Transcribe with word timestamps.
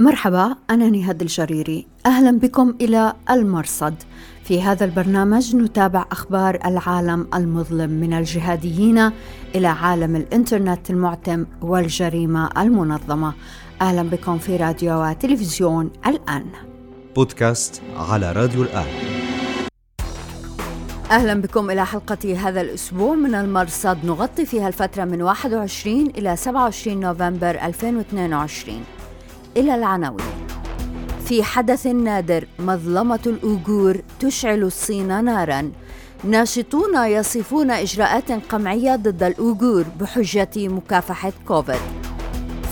مرحبا 0.00 0.56
أنا 0.70 0.90
نهاد 0.90 1.22
الجريري. 1.22 1.86
أهلا 2.06 2.38
بكم 2.38 2.74
إلى 2.80 3.14
المرصد. 3.30 3.94
في 4.44 4.62
هذا 4.62 4.84
البرنامج 4.84 5.56
نتابع 5.56 6.04
أخبار 6.12 6.58
العالم 6.64 7.26
المظلم 7.34 7.90
من 7.90 8.12
الجهاديين 8.12 9.10
إلى 9.54 9.66
عالم 9.66 10.16
الإنترنت 10.16 10.90
المعتم 10.90 11.46
والجريمة 11.62 12.50
المنظمة. 12.58 13.32
أهلا 13.80 14.02
بكم 14.02 14.38
في 14.38 14.56
راديو 14.56 15.02
وتلفزيون 15.02 15.90
الآن. 16.06 16.46
بودكاست 17.16 17.82
على 17.96 18.32
راديو 18.32 18.62
الآن. 18.62 18.86
أهلا 21.10 21.34
بكم 21.34 21.70
إلى 21.70 21.86
حلقة 21.86 22.48
هذا 22.48 22.60
الأسبوع 22.60 23.14
من 23.14 23.34
المرصد. 23.34 23.98
نغطي 24.04 24.46
فيها 24.46 24.68
الفترة 24.68 25.04
من 25.04 25.22
21 25.22 26.06
إلى 26.06 26.36
27 26.36 27.00
نوفمبر 27.00 27.50
2022 27.50 28.99
إلى 29.56 29.74
العناوين. 29.74 30.26
في 31.24 31.42
حدث 31.42 31.86
نادر 31.86 32.46
مظلمة 32.58 33.20
الأوغور 33.26 33.96
تشعل 34.20 34.62
الصين 34.62 35.24
نارا. 35.24 35.72
ناشطون 36.24 37.04
يصفون 37.06 37.70
إجراءات 37.70 38.32
قمعية 38.32 38.96
ضد 38.96 39.22
الأوغور 39.22 39.84
بحجة 40.00 40.68
مكافحة 40.68 41.32
كوفيد. 41.48 41.80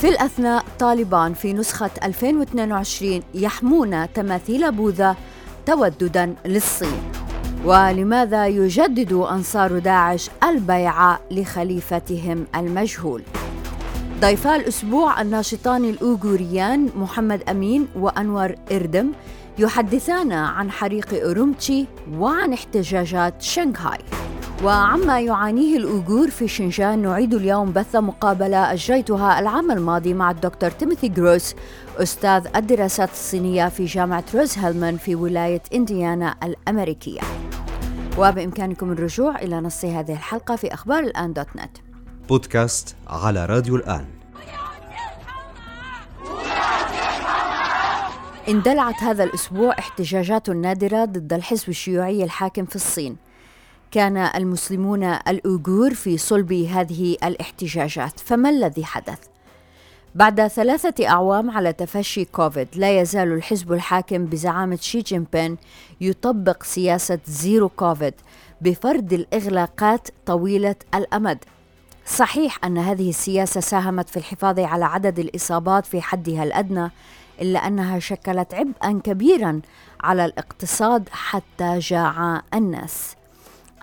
في 0.01 0.09
الأثناء 0.09 0.65
طالبان 0.79 1.35
في 1.35 1.53
نسخة 1.53 1.91
2022 2.05 3.23
يحمون 3.35 4.13
تماثيل 4.13 4.73
بوذا 4.73 5.17
توددا 5.67 6.35
للصين. 6.47 7.03
ولماذا 7.65 8.47
يجدد 8.47 9.13
أنصار 9.13 9.79
داعش 9.79 10.31
البيعة 10.45 11.21
لخليفتهم 11.31 12.47
المجهول؟ 12.55 13.23
ضيفا 14.21 14.57
الأسبوع 14.57 15.21
الناشطان 15.21 15.85
الأوغوريان 15.85 16.91
محمد 16.97 17.43
أمين 17.49 17.89
وأنور 17.97 18.55
إردم 18.73 19.13
يحدثان 19.59 20.33
عن 20.33 20.71
حريق 20.71 21.25
أورومتشي 21.25 21.87
وعن 22.13 22.53
احتجاجات 22.53 23.43
شنغهاي. 23.43 23.99
وعما 24.65 25.21
يعانيه 25.21 25.77
الأوغور 25.77 26.31
في 26.31 26.49
شينجيانغ 26.49 26.99
نعيد 26.99 27.35
اليوم 27.35 27.73
بث 27.73 27.97
مقابلة 27.97 28.73
أجريتها 28.73 29.39
العام 29.39 29.71
الماضي 29.71 30.15
مع 30.15 30.31
الدكتور 30.31 30.71
تيموثي 30.71 31.09
جروس 31.09 31.55
أستاذ 31.97 32.47
الدراسات 32.57 33.11
الصينية 33.11 33.69
في 33.69 33.85
جامعة 33.85 34.25
روز 34.35 34.59
هولمان 34.59 34.97
في 34.97 35.15
ولاية 35.15 35.63
إنديانا 35.75 36.35
الأمريكية. 36.43 37.21
وبإمكانكم 38.19 38.93
الرجوع 38.93 39.39
إلى 39.39 39.61
نص 39.61 39.85
هذه 39.85 40.13
الحلقة 40.13 40.57
في 40.57 40.75
أخبار 40.75 41.03
الآن 41.03 41.33
dot 41.33 41.57
net. 41.57 41.77
بودكاست 42.29 42.97
على 43.09 43.47
راديو 43.47 43.77
الآن. 43.77 44.18
اندلعت 48.49 49.03
هذا 49.03 49.25
الأسبوع 49.25 49.79
احتجاجات 49.79 50.51
نادرة 50.51 51.05
ضد 51.05 51.33
الحزب 51.33 51.69
الشيوعي 51.69 52.25
الحاكم 52.25 52.65
في 52.65 52.77
الصين. 52.77 53.17
كان 53.91 54.17
المسلمون 54.17 55.05
الأوغور 55.05 55.95
في 55.95 56.19
صلب 56.19 56.53
هذه 56.53 57.17
الاحتجاجات. 57.25 58.21
فما 58.21 58.51
الذي 58.51 58.85
حدث؟ 58.85 59.19
بعد 60.15 60.47
ثلاثة 60.47 61.09
أعوام 61.09 61.51
على 61.51 61.73
تفشي 61.73 62.25
كوفيد 62.25 62.69
لا 62.75 63.01
يزال 63.01 63.33
الحزب 63.33 63.73
الحاكم 63.73 64.25
بزعامة 64.25 64.77
شي 64.77 65.01
جين 65.01 65.27
بينغ 65.33 65.57
يطبق 66.01 66.63
سياسة 66.63 67.19
zero 67.27 67.69
COVID 67.69 68.15
بفرض 68.61 69.13
الإغلاقات 69.13 70.09
طويلة 70.27 70.77
الأمد. 70.95 71.39
صحيح 72.07 72.65
أن 72.65 72.79
هذه 72.79 73.09
السياسة 73.09 73.61
ساهمت 73.61 74.09
في 74.09 74.17
الحفاظ 74.17 74.61
على 74.61 74.85
عدد 74.85 75.19
الإصابات 75.19 75.87
في 75.87 76.01
حدها 76.01 76.45
الأدنى 76.45 76.91
إلا 77.41 77.67
أنها 77.67 77.99
شكلت 77.99 78.55
عبئا 78.55 79.01
كبيرا 79.05 79.61
على 80.01 80.25
الاقتصاد 80.25 81.09
حتى 81.09 81.79
جاع 81.79 82.43
الناس. 82.55 83.17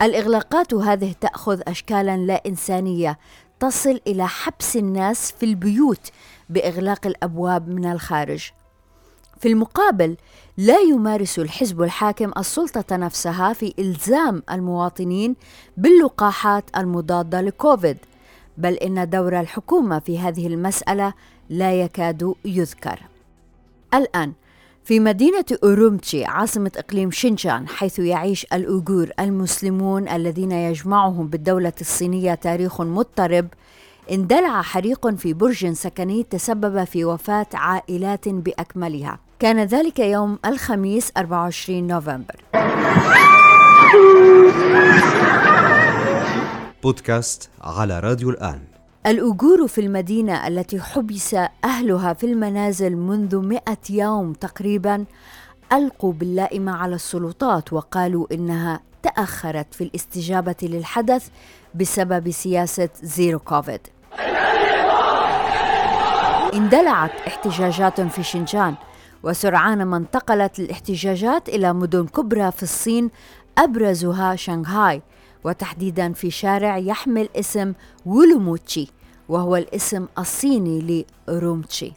الإغلاقات 0.02 0.74
هذه 0.74 1.16
تأخذ 1.22 1.62
أشكالا 1.68 2.18
لا 2.18 2.42
إنسانية 2.46 3.20
تصل 3.60 4.00
إلى 4.08 4.28
حبس 4.28 4.76
الناس 4.76 5.32
في 5.32 5.46
البيوت 5.46 6.12
بإغلاق 6.50 7.08
الأبواب 7.08 7.70
من 7.70 7.92
الخارج. 7.92 8.52
في 9.40 9.48
المقابل 9.48 10.18
لا 10.58 10.80
يمارس 10.80 11.40
الحزب 11.40 11.82
الحاكم 11.82 12.32
السلطة 12.38 12.96
نفسها 12.96 13.54
في 13.54 13.74
إلزام 13.80 14.44
المواطنين 14.52 15.36
باللقاحات 15.78 16.64
المضادة 16.78 17.42
لكوفيد 17.42 17.98
بل 18.58 18.74
إن 18.74 19.10
دور 19.10 19.40
الحكومة 19.40 20.00
في 20.00 20.20
هذه 20.20 20.48
المسألة 20.48 21.14
لا 21.50 21.74
يكاد 21.74 22.34
يذكر. 22.46 23.15
الآن. 23.98 24.34
في 24.84 25.00
مدينة 25.00 25.46
أورومتشي 25.64 26.26
عاصمة 26.26 26.72
إقليم 26.78 27.12
شينجان 27.12 27.68
حيث 27.68 28.00
يعيش 28.00 28.46
الأوغور 28.54 29.10
المسلمون 29.20 30.10
الذين 30.10 30.52
يجمعهم 30.52 31.28
بالدولة 31.28 31.74
الصينية 31.82 32.34
تاريخ 32.34 32.82
مضطرب 32.82 33.48
اندلع 34.12 34.62
حريق 34.62 35.16
في 35.16 35.34
برج 35.34 35.72
سكني 35.72 36.24
تسبب 36.24 36.84
في 36.84 37.06
وفاة 37.06 37.48
عائلات 37.54 38.30
بأكملها. 38.30 39.20
كان 39.40 39.64
ذلك 39.64 40.00
يوم 40.00 40.40
الخميس 40.46 41.12
24 41.18 41.88
نوفمبر. 41.88 42.36
بودكاست 46.84 47.50
على 47.62 48.00
راديو 48.00 48.30
الآن. 48.30 48.75
الأوغور 49.08 49.68
في 49.68 49.82
المدينة 49.82 50.48
التي 50.48 50.82
حبس 50.82 51.36
أهلها 51.64 52.14
في 52.14 52.26
المنازل 52.26 52.96
منذ 52.96 53.38
مئة 53.38 53.78
يوم 53.90 54.34
تقريبا 54.34 55.06
ألقوا 55.74 56.14
باللائمة 56.14 56.72
على 56.72 56.96
السلطات 56.96 57.74
وقالوا 57.74 58.28
إنها 58.32 58.80
تأخرت 59.04 59.74
في 59.74 59.84
الاستجابة 59.84 60.56
للحدث 60.64 61.28
بسبب 61.76 62.32
سياسة 62.32 62.90
zero 63.04 63.40
COVID. 63.40 63.82
اندلعت 66.54 67.12
احتجاجات 67.28 68.02
في 68.02 68.24
شينجيانغ 68.24 68.76
وسرعان 69.24 69.84
ما 69.84 69.98
انتقلت 69.98 70.60
الاحتجاجات 70.60 71.50
إلى 71.50 71.74
مدن 71.74 72.08
كبرى 72.08 72.52
في 72.52 72.64
الصين 72.64 73.10
أبرزها 73.58 74.36
شنغهاي. 74.36 75.02
وتحديدا 75.46 76.14
في 76.14 76.32
شارع 76.32 76.78
يحمل 76.78 77.30
اسم 77.36 77.74
وولوموتشي 78.06 78.88
وهو 79.30 79.56
الاسم 79.56 80.06
الصيني 80.18 81.06
لرومتشي. 81.28 81.94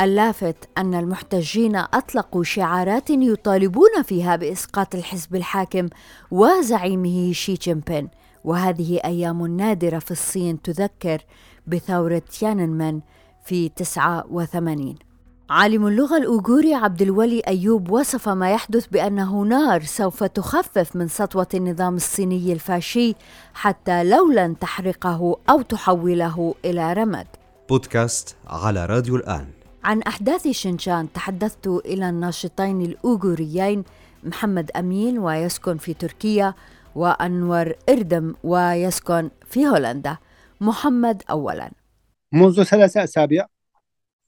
اللافت 0.00 0.68
أن 0.78 0.94
المحتجين 0.94 1.76
أطلقوا 1.76 2.44
شعارات 2.44 3.10
يطالبون 3.10 4.02
فيها 4.04 4.36
بإسقاط 4.36 4.94
الحزب 4.94 5.36
الحاكم 5.36 5.88
وزعيمه 6.30 7.32
شي 7.32 7.54
جين 7.54 7.80
بين 7.80 8.08
وهذه 8.44 9.00
أيام 9.04 9.46
نادرة 9.46 9.98
في 9.98 10.10
الصين 10.10 10.62
تذكر 10.62 11.18
بثورة 11.66 12.18
تياننمن 12.18 13.00
في 13.44 13.68
89 13.68 15.07
عالم 15.50 15.86
اللغة 15.86 16.16
الأوغوري 16.16 16.74
عبد 16.74 17.02
الولي 17.02 17.40
أيوب 17.40 17.90
وصف 17.90 18.28
ما 18.28 18.50
يحدث 18.50 18.86
بأنه 18.86 19.42
نار 19.42 19.82
سوف 19.82 20.24
تخفف 20.24 20.96
من 20.96 21.08
سطوة 21.08 21.46
النظام 21.54 21.96
الصيني 21.96 22.52
الفاشي 22.52 23.14
حتى 23.54 24.04
لو 24.04 24.32
لن 24.32 24.58
تحرقه 24.58 25.36
أو 25.50 25.62
تحوله 25.62 26.54
إلى 26.64 26.92
رمد 26.92 27.26
بودكاست 27.68 28.36
على 28.46 28.86
راديو 28.86 29.16
الآن. 29.16 29.46
عن 29.84 30.02
أحداث 30.02 30.48
شنجان 30.48 31.12
تحدثت 31.12 31.66
إلى 31.66 32.08
الناشطين 32.08 32.82
الأوغوريين 32.82 33.84
محمد 34.24 34.70
أمين 34.70 35.18
ويسكن 35.18 35.76
في 35.76 35.94
تركيا 35.94 36.54
وأنور 36.94 37.74
إردم 37.88 38.34
ويسكن 38.44 39.30
في 39.46 39.66
هولندا. 39.66 40.16
محمد 40.60 41.22
أولا. 41.30 41.70
منذ 42.32 42.62
ثلاثة 42.62 43.04
أسابيع 43.04 43.46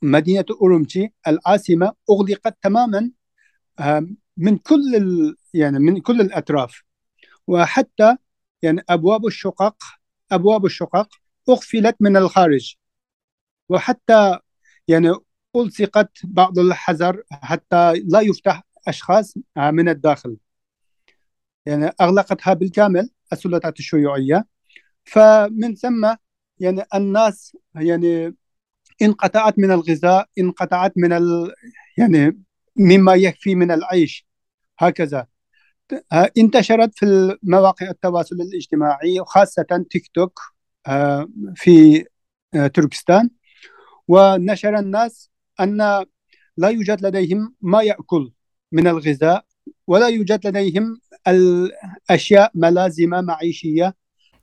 مدينة 0.02 0.44
أورومتشي 0.62 1.08
العاصمة 1.28 1.92
أغلقت 2.10 2.56
تماما 2.62 3.10
من 4.36 4.56
كل. 4.58 5.36
يعني 5.54 5.78
من 5.78 6.00
كل 6.00 6.20
الأطراف. 6.20 6.82
وحتى 7.46 8.16
يعني 8.62 8.82
أبواب 8.88 9.26
الشقق 9.26 9.76
أبواب 10.32 10.64
الشقق 10.66 11.08
أقفلت 11.48 11.96
من 12.00 12.16
الخارج. 12.16 12.74
وحتى 13.68 14.38
يعني 14.88 15.14
ألصقت 15.56 16.10
بعض 16.24 16.58
الحذر 16.58 17.22
حتى 17.30 17.92
لا 17.92 18.20
يفتح 18.20 18.62
أشخاص 18.88 19.34
من 19.56 19.88
الداخل. 19.88 20.36
يعني 21.66 21.92
أغلقتها 22.00 22.54
بالكامل 22.54 23.10
السلطات 23.32 23.78
الشيوعية. 23.78 24.46
فمن 25.04 25.74
ثم 25.74 26.14
يعني 26.58 26.82
الناس 26.94 27.56
يعني 27.74 28.36
انقطعت 29.02 29.58
من 29.58 29.70
الغذاء 29.70 30.28
انقطعت 30.38 30.92
من 30.96 31.12
ال... 31.12 31.52
يعني 31.98 32.42
مما 32.76 33.14
يكفي 33.14 33.54
من 33.54 33.70
العيش. 33.70 34.26
هكذا. 34.78 35.26
انتشرت 36.38 36.94
في 36.94 37.36
مواقع 37.42 37.90
التواصل 37.90 38.36
الاجتماعي 38.36 39.20
وخاصة 39.20 39.84
تيك 39.90 40.06
توك 40.14 40.40
في 41.54 42.04
تركستان. 42.74 43.30
ونشر 44.08 44.78
الناس 44.78 45.30
أن 45.60 46.04
لا 46.56 46.68
يوجد 46.68 47.06
لديهم 47.06 47.54
ما 47.60 47.82
يأكل 47.82 48.32
من 48.72 48.86
الغذاء 48.86 49.44
ولا 49.86 50.08
يوجد 50.08 50.46
لديهم 50.46 51.00
الأشياء 51.28 52.50
ملازمة 52.54 53.20
معيشية 53.20 53.94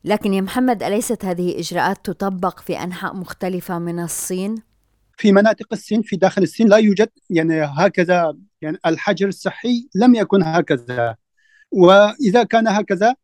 لكن 0.03 0.33
يا 0.33 0.41
محمد 0.41 0.83
أليست 0.83 1.25
هذه 1.25 1.59
إجراءات 1.59 2.05
تطبق 2.05 2.59
في 2.59 2.83
أنحاء 2.83 3.15
مختلفة 3.15 3.79
من 3.79 3.99
الصين؟ 3.99 4.55
في 5.17 5.31
مناطق 5.31 5.67
الصين 5.71 6.01
في 6.01 6.15
داخل 6.15 6.44
الصين 6.44 6.67
لا 6.67 6.77
يوجد 6.77 7.09
يعني 7.29 7.61
هكذا 7.61 8.38
يعني 8.61 8.77
الحجر 8.85 9.27
الصحي 9.27 9.89
لم 9.95 10.15
يكن 10.15 10.44
هكذا. 10.44 11.15
وإذا 11.71 12.44
كان 12.44 12.67
هكذا 12.67 13.15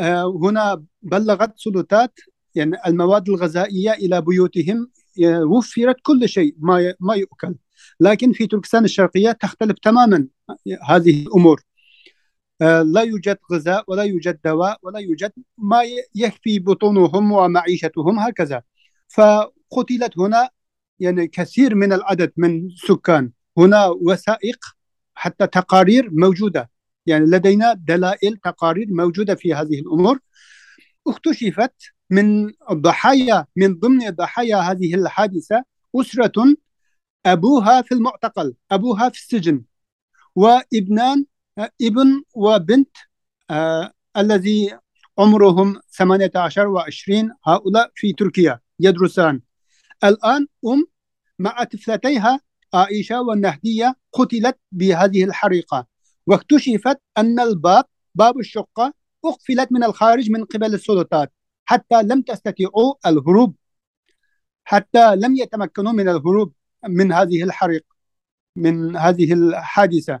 آه، 0.00 0.38
هنا 0.42 0.84
بلغت 1.02 1.52
سلطات 1.56 2.20
يعني 2.54 2.76
المواد 2.86 3.28
الغذائية 3.28 3.92
إلى 3.92 4.20
بيوتهم 4.20 4.90
وفرت 5.26 5.96
كل 6.02 6.28
شيء 6.28 6.54
ما 6.58 6.94
ما 7.00 7.14
يؤكل. 7.14 7.54
لكن 8.00 8.32
في 8.32 8.46
تركستان 8.46 8.84
الشرقية 8.84 9.32
تختلف 9.32 9.78
تماما 9.78 10.26
هذه 10.88 11.22
الأمور. 11.22 11.60
آه، 11.60 11.69
لا 12.60 13.02
يوجد 13.02 13.38
غذاء 13.52 13.84
ولا 13.88 14.02
يوجد 14.02 14.38
دواء 14.44 14.78
ولا 14.82 14.98
يوجد 14.98 15.32
ما 15.58 15.80
يكفي 16.14 16.58
بطونهم 16.58 17.32
ومعيشتهم 17.32 18.18
هكذا. 18.18 18.62
فقتلت 19.08 20.18
هنا 20.18 20.48
يعني 21.00 21.26
كثير 21.28 21.74
من 21.74 21.92
العدد 21.92 22.32
من 22.36 22.66
السكان 22.66 23.30
هنا 23.58 23.86
وثائق 23.86 24.58
حتى 25.14 25.46
تقارير 25.46 26.08
موجودة. 26.12 26.70
يعني 27.06 27.26
لدينا 27.26 27.72
دلائل 27.72 28.36
تقارير 28.36 28.86
موجودة 28.90 29.34
في 29.34 29.54
هذه 29.54 29.80
الأمور. 29.80 30.18
اكتشفت 31.06 31.74
من 32.10 32.52
الضحايا 32.70 33.46
من 33.56 33.78
ضمن 33.78 34.10
ضحايا 34.10 34.56
هذه 34.56 34.94
الحادثة 34.94 35.64
أسرة 35.96 36.56
أبوها 37.26 37.82
في 37.82 37.94
المعتقل 37.94 38.54
أبوها 38.70 39.08
في 39.08 39.18
السجن 39.18 39.62
وإبنان 40.34 41.24
ابن 41.58 42.22
وبنت 42.34 42.96
آه 43.50 43.92
الذي 44.16 44.78
عمرهم 45.18 45.80
18 45.90 46.74
و20 46.74 47.28
هؤلاء 47.46 47.90
في 47.94 48.12
تركيا 48.12 48.60
يدرسان. 48.80 49.40
الآن 50.04 50.46
أم 50.66 50.86
مع 51.38 51.64
طفلتيها 51.64 52.40
عائشة 52.74 53.22
والنهدية 53.22 53.96
قتلت 54.12 54.58
بهذه 54.72 55.24
الحريقة 55.24 55.86
واكتشفت 56.26 57.00
أن 57.18 57.40
الباب 57.40 57.84
باب 58.14 58.38
الشقة 58.38 58.94
أقفلت 59.24 59.72
من 59.72 59.84
الخارج 59.84 60.30
من 60.30 60.44
قبل 60.44 60.74
السلطات 60.74 61.32
حتى 61.64 62.02
لم 62.02 62.22
تستطيعوا 62.22 62.94
الهروب 63.06 63.56
حتى 64.64 65.16
لم 65.16 65.36
يتمكنوا 65.36 65.92
من 65.92 66.08
الهروب 66.08 66.52
من 66.88 67.12
هذه 67.12 67.42
الحريق 67.42 67.84
من 68.56 68.96
هذه 68.96 69.32
الحادثة. 69.32 70.20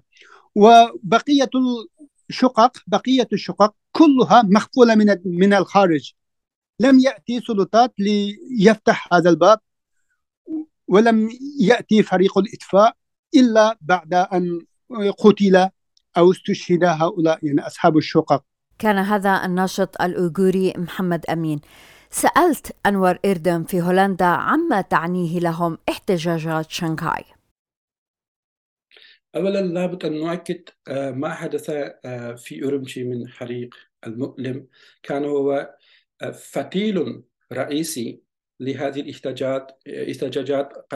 وبقية 0.56 1.50
الشقق 2.30 2.76
بقية 2.86 3.28
الشقق 3.32 3.74
كلها 3.92 4.42
مخفولة 4.42 4.94
من 4.94 5.16
من 5.24 5.54
الخارج. 5.54 6.12
لم 6.80 6.98
يأتي 6.98 7.40
سلطات 7.40 7.94
ليفتح 7.98 9.08
هذا 9.14 9.30
الباب 9.30 9.58
ولم 10.88 11.30
يأتي 11.60 12.02
فريق 12.02 12.38
الإطفاء 12.38 12.96
إلا 13.34 13.78
بعد 13.80 14.14
أن 14.14 14.60
قتل 15.18 15.68
أو 16.16 16.30
استشهد 16.30 16.84
هؤلاء 16.84 17.38
يعني 17.42 17.66
أصحاب 17.66 17.96
الشقق. 17.96 18.44
كان 18.78 18.98
هذا 18.98 19.44
الناشط 19.44 20.02
الأوغوري 20.02 20.74
محمد 20.76 21.26
أمين. 21.26 21.60
سألت 22.10 22.76
أنور 22.86 23.18
إردم 23.24 23.64
في 23.64 23.82
هولندا 23.82 24.24
عما 24.24 24.80
تعنيه 24.80 25.40
لهم 25.40 25.78
احتجاجات 25.88 26.70
شنغهاي. 26.70 27.24
أولا 29.36 29.58
لابد 29.60 30.04
أن 30.04 30.12
نؤكد 30.12 30.68
آه، 30.88 31.10
ما 31.10 31.34
حدث 31.34 31.70
آه، 32.04 32.34
في 32.34 32.64
أورمشي 32.64 33.04
من 33.04 33.28
حريق 33.28 33.74
المؤلم. 34.06 34.66
كان 35.02 35.24
هو 35.24 35.74
آه، 36.22 36.30
فتيل 36.30 37.22
رئيسي 37.52 38.22
لهذه 38.60 39.00
الاحتجاجات 39.00 39.80
الاحتجاجات 39.86 40.88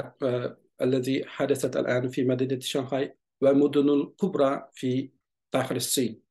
الذي 0.83 1.25
حدثت 1.27 1.77
الآن 1.77 2.09
في 2.09 2.25
مدينة 2.25 2.61
شنغهاي 2.61 3.17
والمدن 3.41 3.89
الكبرى 3.89 4.69
في 4.75 5.11
داخل 5.53 5.77
الصين. 5.77 6.23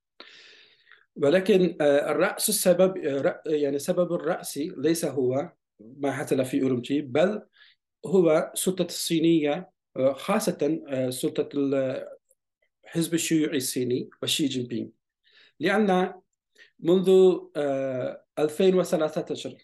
ولكن 1.15 1.77
الرأس 1.81 2.49
السبب 2.49 2.97
يعني 3.45 3.79
سبب 3.79 4.13
الرأسي 4.13 4.73
ليس 4.77 5.05
هو 5.05 5.51
ما 5.79 6.11
حدث 6.11 6.33
في 6.33 6.63
أورمشي 6.63 7.01
بل 7.01 7.41
هو 8.05 8.51
السلطة 8.53 8.85
الصينية 8.85 9.72
خاصة 10.13 10.81
سلطة 11.09 11.49
الحزب 11.53 13.13
الشيوعي 13.13 13.57
الصيني 13.57 14.09
وشي 14.23 14.47
جين 14.47 14.67
بينغ 14.67 14.89
لأن 15.59 16.13
منذ 16.79 17.09
2013 18.39 19.57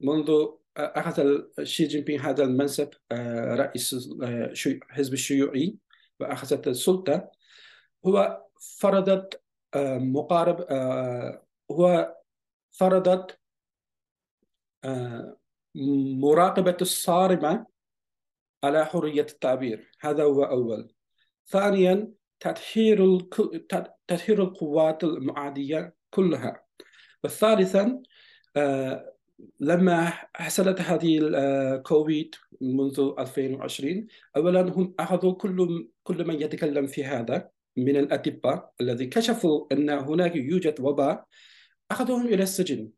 منذ 0.00 0.46
أخذ 0.76 1.42
شي 1.62 1.86
جين 1.86 2.04
بينغ 2.04 2.22
هذا 2.22 2.44
المنصب 2.44 2.88
رئيس 3.62 4.10
الحزب 4.66 5.12
الشيوعي 5.12 5.76
وأخذت 6.20 6.68
السلطة. 6.68 7.30
هو 8.06 8.42
فرضت 8.78 9.42
مقارب 9.76 10.66
هو 11.70 12.16
فرضت 12.70 13.38
مراقبة 16.20 16.76
الصارمة 16.80 17.71
على 18.64 18.86
حرية 18.86 19.26
التعبير. 19.30 19.90
هذا 20.00 20.22
هو 20.22 20.44
أول. 20.44 20.92
ثانيا 21.46 22.12
تطهير 22.40 23.18
تطهير 24.08 24.42
القوات 24.42 25.04
المعادية 25.04 25.94
كلها. 26.10 26.64
وثالثا 27.24 28.02
آه 28.56 29.12
لما 29.60 30.12
حصلت 30.36 30.80
هذه 30.80 31.18
الكوفيد 31.22 32.34
منذ 32.60 33.14
2020 33.18 34.06
اولا 34.36 34.60
هم 34.60 34.94
أخذوا 34.98 35.32
كل 35.34 35.88
كل 36.02 36.26
من 36.26 36.42
يتكلم 36.42 36.86
في 36.86 37.04
هذا 37.04 37.50
من 37.76 37.96
الأطباء 37.96 38.72
الذي 38.80 39.06
كشفوا 39.06 39.66
أن 39.72 39.90
هناك 39.90 40.36
يوجد 40.36 40.80
وباء 40.80 41.26
اخذوهم 41.90 42.26
إلى 42.26 42.42
السجن 42.42 42.90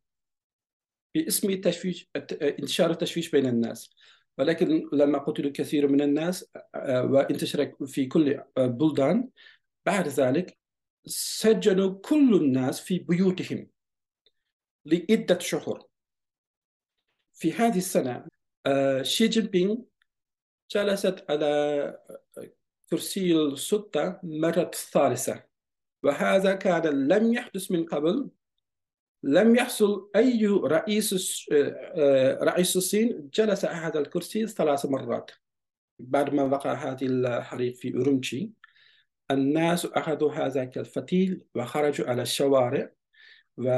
باسم 1.15 1.51
التشويش 1.51 2.11
انتشار 2.43 2.91
التشويش 2.91 3.31
بين 3.31 3.47
الناس. 3.47 3.91
ولكن 4.39 4.89
لما 4.93 5.19
قتلوا 5.19 5.53
كثير 5.53 5.89
من 5.89 6.01
الناس 6.01 6.51
آه، 6.75 7.05
وانتشر 7.05 7.75
في 7.87 8.07
كل 8.07 8.43
البلدان 8.59 9.29
بعد 9.87 10.09
ذلك 10.09 10.59
سجنوا 11.07 12.01
كل 12.01 12.35
الناس 12.35 12.81
في 12.81 12.99
بيوتهم 12.99 13.69
لعدة 14.87 15.39
شهور. 15.39 15.87
في 17.35 17.53
هذه 17.53 17.79
السنة 17.79 18.27
آه، 18.67 19.03
شي 19.03 19.29
جين 19.29 19.47
بينغ 19.47 19.77
جلست 20.71 21.25
على 21.31 21.99
كرسي 22.91 23.37
السلطة 23.37 24.21
مرة 24.23 24.71
ثالثة 24.93 25.45
وهذا 26.03 26.55
كان 26.55 27.09
لم 27.09 27.33
يحدث 27.33 27.71
من 27.71 27.85
قبل 27.85 28.31
لم 29.27 29.57
يحصل 29.57 30.11
أي 30.17 30.47
رئيس 30.47 31.47
آه، 31.53 32.39
رئيس 32.43 32.77
الصين 32.77 33.31
جلس 33.35 33.65
على 33.65 33.77
هذا 33.77 34.01
الكرسي 34.01 34.47
ثلاث 34.47 34.87
مرات. 34.87 35.31
بعد 35.99 36.35
ما 36.35 36.43
وقع 36.43 36.73
هذه 36.75 37.07
الحريق 37.07 37.75
في 37.75 37.95
أورمشي 37.95 38.51
الناس 39.31 39.87
أخذوا 39.87 40.33
هذا 40.33 40.63
الفتيل 40.63 41.45
وخرجوا 41.55 42.07
على 42.07 42.23
الشوارع 42.23 42.91
و 43.57 43.69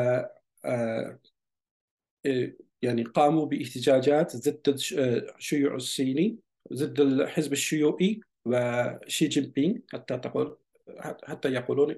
آه، 0.64 1.20
آه، 2.26 2.52
يعني 2.82 3.02
قاموا 3.02 3.46
بإحتجاجات 3.46 4.36
ضد 4.36 4.78
الشيوع 5.38 5.74
الصيني 5.74 6.38
ضد 6.72 7.00
الحزب 7.00 7.52
الشيوعي 7.52 8.20
وشي 8.44 9.26
جين 9.26 9.46
بينغ 9.46 9.78
حتى 9.92 10.18
تقول 10.18 10.58
حتى 11.00 11.48
يقولون 11.48 11.96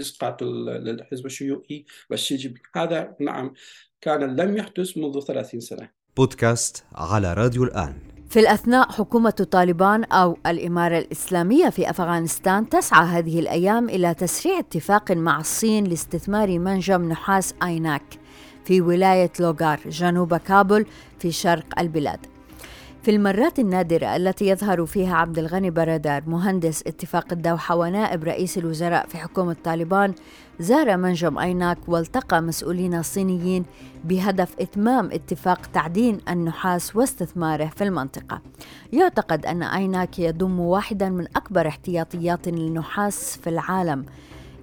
إسقاط 0.00 0.42
الحزب 0.42 1.26
الشيوعي 1.26 1.84
وشي 2.10 2.36
جين 2.36 2.52
بينغ 2.52 2.86
هذا 2.86 3.16
نعم 3.20 3.54
كان 4.00 4.36
لم 4.36 4.56
يحدث 4.56 4.96
منذ 4.96 5.20
30 5.20 5.60
سنة. 5.60 5.88
بودكاست 6.16 6.84
على 6.94 7.34
راديو 7.34 7.64
الآن. 7.64 7.94
في 8.30 8.40
الأثناء 8.40 8.92
حكومة 8.92 9.30
طالبان 9.30 10.04
أو 10.04 10.38
الإمارة 10.46 10.98
الإسلامية 10.98 11.68
في 11.68 11.90
أفغانستان 11.90 12.68
تسعى 12.68 13.06
هذه 13.06 13.40
الأيام 13.40 13.88
إلى 13.88 14.14
تسريع 14.14 14.58
اتفاق 14.58 15.12
مع 15.12 15.40
الصين 15.40 15.84
لاستثمار 15.84 16.58
منجم 16.58 17.08
نحاس 17.08 17.54
آيناك 17.62 18.02
في 18.64 18.80
ولاية 18.80 19.32
لوغار 19.40 19.80
جنوب 19.88 20.36
كابول 20.36 20.86
في 21.18 21.32
شرق 21.32 21.78
البلاد. 21.78 22.37
في 23.08 23.14
المرات 23.14 23.58
النادرة 23.58 24.16
التي 24.16 24.48
يظهر 24.48 24.86
فيها 24.86 25.16
عبد 25.16 25.38
الغني 25.38 25.70
برادار 25.70 26.22
مهندس 26.26 26.82
اتفاق 26.86 27.32
الدوحة 27.32 27.76
ونائب 27.76 28.24
رئيس 28.24 28.58
الوزراء 28.58 29.06
في 29.06 29.18
حكومة 29.18 29.56
طالبان 29.64 30.14
زار 30.60 30.96
منجم 30.96 31.38
أيناك 31.38 31.78
والتقى 31.88 32.42
مسؤولين 32.42 33.02
صينيين 33.02 33.64
بهدف 34.04 34.54
إتمام 34.60 35.10
اتفاق 35.12 35.66
تعدين 35.66 36.20
النحاس 36.28 36.96
واستثماره 36.96 37.66
في 37.66 37.84
المنطقة. 37.84 38.40
يعتقد 38.92 39.46
أن 39.46 39.62
أيناك 39.62 40.18
يضم 40.18 40.60
واحدا 40.60 41.08
من 41.08 41.26
أكبر 41.36 41.68
احتياطيات 41.68 42.48
النحاس 42.48 43.36
في 43.36 43.50
العالم. 43.50 44.04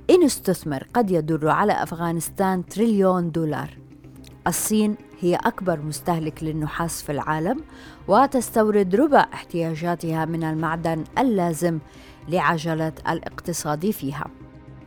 إن 0.09 0.23
استثمر 0.23 0.87
قد 0.93 1.11
يدر 1.11 1.49
على 1.49 1.83
أفغانستان 1.83 2.65
تريليون 2.65 3.31
دولار. 3.31 3.69
الصين 4.47 4.95
هي 5.19 5.35
أكبر 5.35 5.79
مستهلك 5.81 6.43
للنحاس 6.43 7.01
في 7.01 7.11
العالم 7.11 7.61
وتستورد 8.07 8.95
ربع 8.95 9.25
احتياجاتها 9.33 10.25
من 10.25 10.43
المعدن 10.43 11.03
اللازم 11.17 11.79
لعجلة 12.29 12.93
الاقتصاد 13.09 13.89
فيها. 13.89 14.25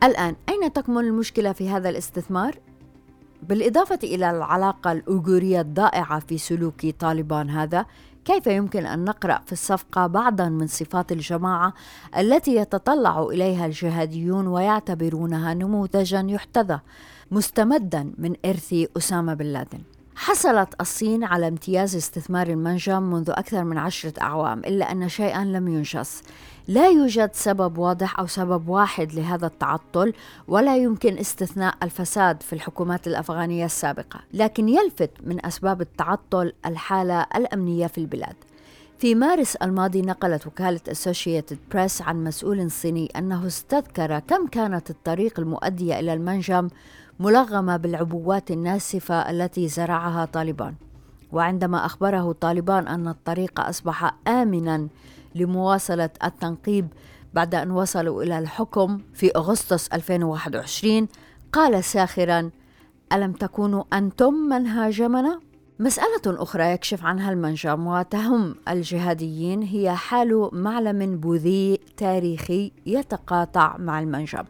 الآن 0.03 0.37
أين 0.49 0.73
تكمن 0.73 1.05
المشكلة 1.05 1.53
في 1.53 1.71
هذا 1.71 1.89
الاستثمار؟ 1.89 2.59
بالإضافة 3.43 3.99
إلى 4.03 4.31
العلاقة 4.31 4.93
الأوغورية 4.93 5.61
الضائعة 5.61 6.21
في 6.21 6.39
سلوك 6.39 6.87
طالبان 6.87 7.51
هذا، 7.51 7.87
كيف 8.25 8.47
يمكن 8.47 8.87
أن 8.87 9.05
نقرأ 9.05 9.41
في 9.47 9.53
الصفقة 9.53 10.07
بعضا 10.07 10.49
من 10.49 10.67
صفات 10.67 11.13
الجماعة 11.13 11.75
التي 12.19 12.57
يتطلع 12.57 13.23
إليها 13.23 13.67
الجهاديون 13.67 14.47
ويعتبرونها 14.47 15.55
نموذجا 15.55 16.27
يحتذى 16.29 16.81
مستمدا 17.31 18.13
من 18.19 18.35
إرث 18.45 18.75
أسامة 18.97 19.35
بن 19.35 19.47
لادن؟ 19.47 19.98
حصلت 20.21 20.69
الصين 20.81 21.25
على 21.25 21.49
امتياز 21.49 21.97
استثمار 21.97 22.47
المنجم 22.47 23.03
منذ 23.03 23.31
أكثر 23.31 23.65
من 23.65 23.79
عشرة 23.79 24.13
أعوام 24.23 24.59
إلا 24.59 24.93
أن 24.93 25.09
شيئا 25.09 25.45
لم 25.45 25.69
ينجز. 25.69 26.23
لا 26.69 26.89
يوجد 26.89 27.31
سبب 27.33 27.79
واضح 27.79 28.19
أو 28.19 28.27
سبب 28.27 28.69
واحد 28.69 29.15
لهذا 29.15 29.47
التعطل 29.47 30.13
ولا 30.49 30.77
يمكن 30.77 31.19
استثناء 31.19 31.75
الفساد 31.83 32.43
في 32.43 32.53
الحكومات 32.53 33.07
الأفغانية 33.07 33.65
السابقة. 33.65 34.21
لكن 34.35 34.69
يلفت 34.69 35.11
من 35.25 35.47
أسباب 35.47 35.81
التعطل 35.81 36.53
الحالة 36.67 37.27
الأمنية 37.37 37.87
في 37.87 37.99
البلاد. 37.99 38.37
في 38.99 39.15
مارس 39.15 39.57
الماضي 39.57 40.03
نقلت 40.03 40.47
وكالة 40.47 40.81
أسوشيتد 40.89 41.59
بريس 41.73 42.03
عن 42.03 42.25
مسؤول 42.25 42.71
صيني 42.71 43.11
أنه 43.17 43.47
استذكر 43.47 44.19
كم 44.19 44.47
كانت 44.47 44.91
الطريق 44.91 45.41
المؤدية 45.41 45.99
إلى 45.99 46.13
المنجم 46.13 46.69
ملغمة 47.21 47.77
بالعبوات 47.77 48.51
الناسفة 48.51 49.31
التي 49.31 49.69
زرعها 49.69 50.25
طالبان 50.25 50.75
وعندما 51.33 51.87
أخبره 51.87 52.33
طالبان 52.33 52.89
أن 52.89 53.09
الطريق 53.09 53.61
أصبح 53.61 54.15
آمنا 54.29 54.89
لمواصلة 55.35 56.11
التنقيب 56.25 56.89
بعد 57.35 57.55
أن 57.55 57.71
وصلوا 57.71 58.23
إلى 58.23 58.39
الحكم 58.39 59.01
في 59.15 59.31
أغسطس 59.37 59.89
2021 59.89 61.09
قال 61.53 61.85
ساخرا 61.85 62.51
ألم 63.13 63.33
تكونوا 63.33 63.85
أنتم 63.93 64.35
من 64.35 64.67
هاجمنا؟ 64.67 65.41
مسألة 65.79 66.23
أخرى 66.27 66.73
يكشف 66.73 67.05
عنها 67.05 67.33
المنجم 67.33 67.87
وتهم 67.87 68.55
الجهاديين 68.69 69.63
هي 69.63 69.97
حال 69.97 70.51
معلم 70.53 71.17
بوذي 71.17 71.81
تاريخي 71.97 72.73
يتقاطع 72.87 73.77
مع 73.79 74.01
المنجم 74.01 74.45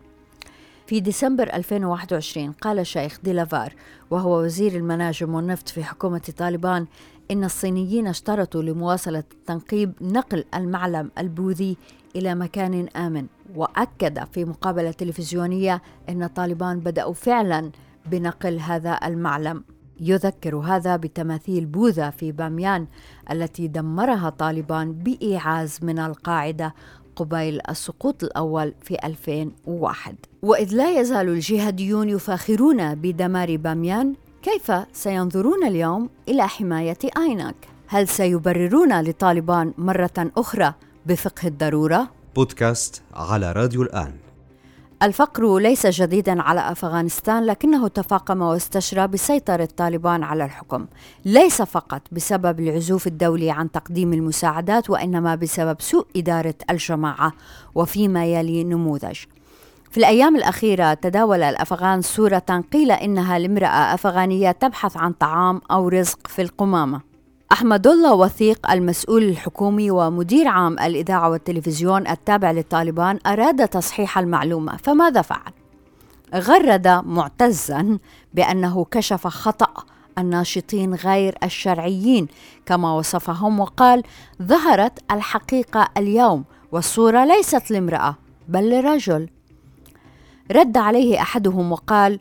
في 0.89 1.01
ديسمبر 1.01 1.55
2021 1.55 2.53
قال 2.53 2.79
الشيخ 2.79 3.19
ديلافار 3.25 3.73
وهو 4.11 4.43
وزير 4.43 4.77
المناجم 4.77 5.35
والنفط 5.35 5.69
في 5.69 5.85
حكومة 5.85 6.33
طالبان 6.39 6.87
إن 7.31 7.45
الصينيين 7.45 8.07
اشترطوا 8.07 8.63
لمواصلة 8.63 9.25
التنقيب 9.33 9.93
نقل 10.01 10.45
المعلم 10.55 11.11
البوذي 11.19 11.77
إلى 12.17 12.35
مكان 12.35 12.89
آمن. 12.97 13.27
وأكد 13.55 14.25
في 14.33 14.45
مقابلة 14.45 14.91
تلفزيونية 14.91 15.83
أن 16.09 16.27
طالبان 16.27 16.81
بدأوا 16.81 17.15
فعلا 17.15 17.71
بنقل 18.07 18.59
هذا 18.59 19.01
المعلم. 19.05 19.65
يذكر 20.01 20.57
هذا 20.57 20.97
بتماثيل 20.97 21.67
بوذا 21.67 22.11
في 22.11 22.33
باميان 22.33 22.87
التي 23.31 23.69
دمرها 23.69 24.31
طالبان 24.31 24.93
بإيعاز 24.93 25.79
من 25.83 25.99
القاعدة 25.99 26.75
قبيل 27.19 27.61
السقوط 27.71 28.25
الأول 28.25 28.75
في 28.83 28.97
2001 29.05 30.17
وإذ 30.43 30.75
لا 30.75 31.01
يزال 31.01 31.29
الجهاديون 31.29 32.09
يفاخرون 32.09 32.95
بدمار 32.95 33.57
باميان 33.57 34.15
كيف 34.43 34.73
سينظرون 34.93 35.65
اليوم 35.67 36.11
إلى 36.29 36.49
حماية 36.49 36.99
آيناك؟ 37.17 37.55
هل 37.87 38.09
سيبررون 38.09 39.01
لطالبان 39.01 39.73
مرة 39.79 40.31
أخرى 40.37 40.75
بفقه 41.07 41.49
الضرورة؟ 41.49 42.09
بودكاست 42.37 43.03
على 43.15 43.53
راديو 43.53 43.83
الآن 43.83 44.13
الفقر 45.03 45.59
ليس 45.59 45.87
جديدا 45.87 46.43
على 46.43 46.61
أفغانستان 46.61 47.47
لكنه 47.47 47.89
تفاقم 47.89 48.43
واستشرى 48.43 49.07
بسيطرة 49.07 49.69
طالبان 49.77 50.23
على 50.23 50.45
الحكم، 50.45 50.87
ليس 51.25 51.63
فقط 51.63 52.03
بسبب 52.13 52.61
العزوف 52.61 53.07
الدولي 53.07 53.51
عن 53.51 53.71
تقديم 53.71 54.13
المساعدات 54.13 54.91
وإنما 54.91 55.35
بسبب 55.35 55.81
سوء 55.81 56.07
إدارة 56.17 56.55
الجماعة 56.71 57.33
وفيما 57.75 58.27
يلي 58.27 58.65
نموذج. 58.65 59.17
في 59.91 59.99
الأيام 59.99 60.37
الأخيرة 60.37 60.95
تداول 60.95 61.43
الأفغان 61.43 62.03
صورة 62.03 62.65
قيل 62.73 62.91
إنها 62.91 63.39
لامرأة 63.39 63.95
أفغانية 63.95 64.51
تبحث 64.51 64.97
عن 64.97 65.13
طعام 65.13 65.61
أو 65.71 65.89
رزق 65.89 66.27
في 66.27 66.43
القمامة 66.43 67.08
أحمد 67.53 67.87
الله 67.87 68.15
وثيق 68.15 68.71
المسؤول 68.71 69.23
الحكومي 69.23 69.91
ومدير 69.91 70.49
عام 70.49 70.79
الإذاعة 70.79 71.31
والتلفزيون 71.31 72.09
التابع 72.09 72.51
للطالبان 72.51 73.19
أراد 73.27 73.69
تصحيح 73.69 74.19
المعلومة 74.19 74.77
فماذا 74.77 75.23
فعل؟ 75.23 75.53
غرد 76.35 76.89
معتزا 76.89 77.99
بأنه 78.35 78.85
كشف 78.91 79.27
خطأ 79.27 79.85
الناشطين 80.19 80.95
غير 80.95 81.39
الشرعيين 81.43 82.29
كما 82.67 82.93
وصفهم 82.95 83.61
وقال 83.61 84.03
ظهرت 84.43 84.99
الحقيقة 85.11 85.89
اليوم 85.97 86.45
والصورة 86.73 87.25
ليست 87.25 87.71
لامرأة 87.71 88.17
بل 88.49 88.71
لرجل 88.71 89.29
رد 90.53 90.77
عليه 90.77 91.23
أحدهم 91.23 91.73
وقال 91.73 92.21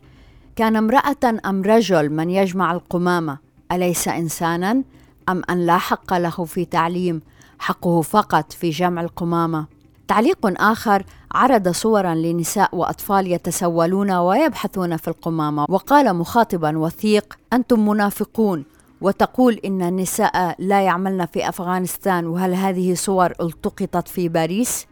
كان 0.56 0.76
امرأة 0.76 1.40
أم 1.46 1.62
رجل 1.62 2.10
من 2.10 2.30
يجمع 2.30 2.72
القمامة 2.72 3.38
أليس 3.72 4.08
انسانا 4.08 4.82
أم 5.28 5.42
أن 5.50 5.66
لا 5.66 5.78
حق 5.78 6.14
له 6.14 6.44
في 6.44 6.64
تعليم 6.64 7.22
حقه 7.58 8.02
فقط 8.02 8.52
في 8.52 8.70
جمع 8.70 9.00
القمامة. 9.00 9.66
تعليق 10.08 10.62
آخر 10.62 11.04
عرض 11.34 11.68
صورا 11.68 12.14
لنساء 12.14 12.76
وأطفال 12.76 13.26
يتسولون 13.26 14.10
ويبحثون 14.10 14.96
في 14.96 15.08
القمامة. 15.08 15.66
وقال 15.68 16.16
مخاطبا 16.16 16.78
وثيق 16.78 17.38
أنتم 17.52 17.88
منافقون 17.88 18.64
وتقول 19.00 19.60
إن 19.64 19.82
النساء 19.82 20.56
لا 20.58 20.82
يعملن 20.82 21.26
في 21.26 21.48
أفغانستان 21.48 22.26
وهل 22.26 22.54
هذه 22.54 22.94
صور 22.94 23.32
التقطت 23.40 24.08
في 24.08 24.28
باريس؟ 24.28 24.86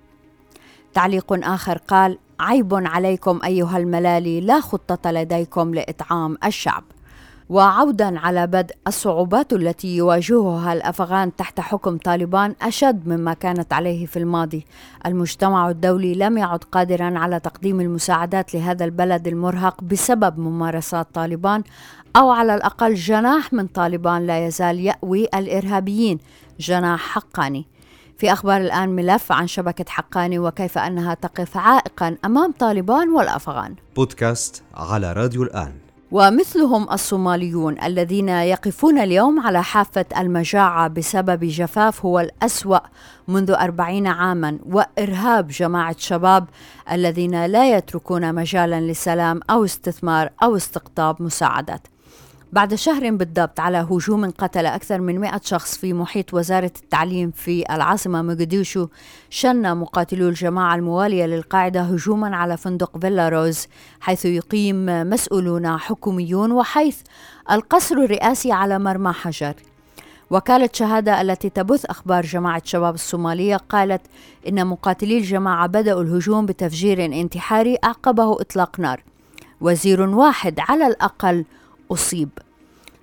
تعليق 0.95 1.33
آخر 1.33 1.79
قال 1.79 2.19
عيب 2.41 2.75
عليكم 2.75 3.41
أيها 3.45 3.79
الملالي 3.79 4.41
لا 4.41 4.61
خطة 4.61 5.11
لديكم 5.11 5.75
لإطعام 5.75 6.39
الشعب. 6.45 6.85
وعودا 7.49 8.19
على 8.19 8.47
بدء 8.47 8.75
الصعوبات 8.87 9.53
التي 9.53 9.97
يواجهها 9.97 10.73
الأفغان 10.73 11.37
تحت 11.37 11.61
حكم 11.61 11.97
طالبان 11.99 12.55
أشد 12.63 13.09
مما 13.09 13.35
كانت 13.35 13.73
عليه 13.73 14.07
في 14.07 14.19
الماضي. 14.19 14.67
المجتمع 15.07 15.71
الدولي 15.71 16.15
لم 16.15 16.39
يعد 16.39 16.65
قادرا 16.65 17.19
على 17.19 17.41
تقديم 17.41 17.81
المساعدات 17.81 18.55
لهذا 18.55 18.85
البلد 18.85 19.29
المرهق 19.29 19.85
بسبب 19.85 20.39
ممارسات 20.39 21.07
طالبان 21.15 21.63
أو 22.17 22.31
على 22.31 22.55
الأقل 22.55 22.95
جناح 22.95 23.53
من 23.53 23.67
طالبان 23.67 24.27
لا 24.27 24.47
يزال 24.47 24.81
يأوي 24.81 25.25
الإرهابيين. 25.25 26.19
جناح 26.61 27.01
حقاني. 27.01 27.67
في 28.19 28.33
أخبار 28.33 28.61
الآن 28.61 28.89
ملف 28.89 29.33
عن 29.33 29.47
شبكة 29.47 29.85
حقاني 29.89 30.39
وكيف 30.39 30.79
أنها 30.79 31.15
تقف 31.15 31.57
عائقا 31.57 32.17
أمام 32.25 32.53
طالبان 32.53 33.09
والأفغان. 33.09 33.75
بودكاست 33.97 34.63
على 34.75 35.13
راديو 35.13 35.43
الآن. 35.43 35.86
ومثلهم 36.11 36.93
الصوماليون 36.93 37.83
الذين 37.83 38.29
يقفون 38.29 38.99
اليوم 38.99 39.41
على 39.41 39.63
حافة 39.63 40.05
المجاعة 40.19 40.89
بسبب 40.89 41.45
جفاف 41.45 42.05
هو 42.05 42.21
الأسوأ 42.21 42.79
منذ 43.29 43.51
أربعين 43.51 44.07
عاما 44.07 44.59
وإرهاب 44.67 45.49
جماعة 45.49 45.97
شباب 45.99 46.49
الذين 46.93 47.47
لا 47.47 47.77
يتركون 47.77 48.35
مجالا 48.35 48.81
للسلام 48.81 49.41
أو 49.51 49.65
استثمار 49.65 50.31
أو 50.43 50.57
استقطاب 50.57 51.23
مساعدات. 51.23 51.96
بعد 52.53 52.75
شهر 52.75 53.11
بالضبط 53.11 53.61
على 53.61 53.87
هجوم 53.91 54.31
قتل 54.31 54.67
أكثر 54.67 55.01
من 55.01 55.21
100 55.21 55.41
شخص 55.45 55.77
في 55.79 55.93
محيط 55.93 56.35
وزارة 56.35 56.73
التعليم 56.83 57.31
في 57.31 57.65
العاصمة 57.71 58.23
مقديشو 58.23 58.89
شن 59.31 59.77
مقاتلو 59.77 60.29
الجماعة 60.29 60.75
الموالية 60.75 61.27
للقاعدة 61.27 61.81
هجوما 61.81 62.37
على 62.37 62.57
فندق 62.57 62.99
فيلا 62.99 63.29
روز 63.29 63.67
حيث 64.01 64.25
يقيم 64.25 64.87
مسؤولون 64.87 65.79
حكوميون 65.79 66.53
وحيث 66.53 66.99
القصر 67.51 67.97
الرئاسي 67.97 68.53
على 68.53 68.79
مرمى 68.79 69.13
حجر. 69.13 69.55
وكالة 70.31 70.71
شهادة 70.73 71.21
التي 71.21 71.51
تبث 71.51 71.85
أخبار 71.85 72.27
جماعة 72.27 72.63
شباب 72.65 72.95
الصومالية 72.95 73.57
قالت 73.57 74.03
إن 74.49 74.67
مقاتلي 74.67 75.19
الجماعة 75.19 75.67
بدأوا 75.67 76.03
الهجوم 76.03 76.47
بتفجير 76.47 77.05
انتحاري 77.05 77.79
أعقبه 77.85 78.41
إطلاق 78.41 78.81
نار. 78.81 79.03
وزير 79.61 80.01
واحد 80.01 80.61
على 80.61 80.87
الأقل 80.87 81.45
أصيب. 81.93 82.29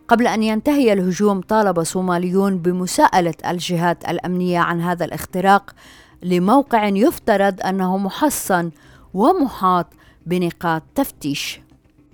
قبل 0.07 0.27
أن 0.27 0.43
ينتهي 0.43 0.93
الهجوم 0.93 1.41
طالب 1.41 1.83
صوماليون 1.83 2.57
بمساءلة 2.57 3.33
الجهات 3.47 4.09
الأمنية 4.09 4.59
عن 4.59 4.81
هذا 4.81 5.05
الاختراق 5.05 5.75
لموقع 6.23 6.87
يفترض 6.87 7.61
أنه 7.61 7.97
محصن 7.97 8.71
ومحاط 9.13 9.87
بنقاط 10.25 10.83
تفتيش. 10.95 11.61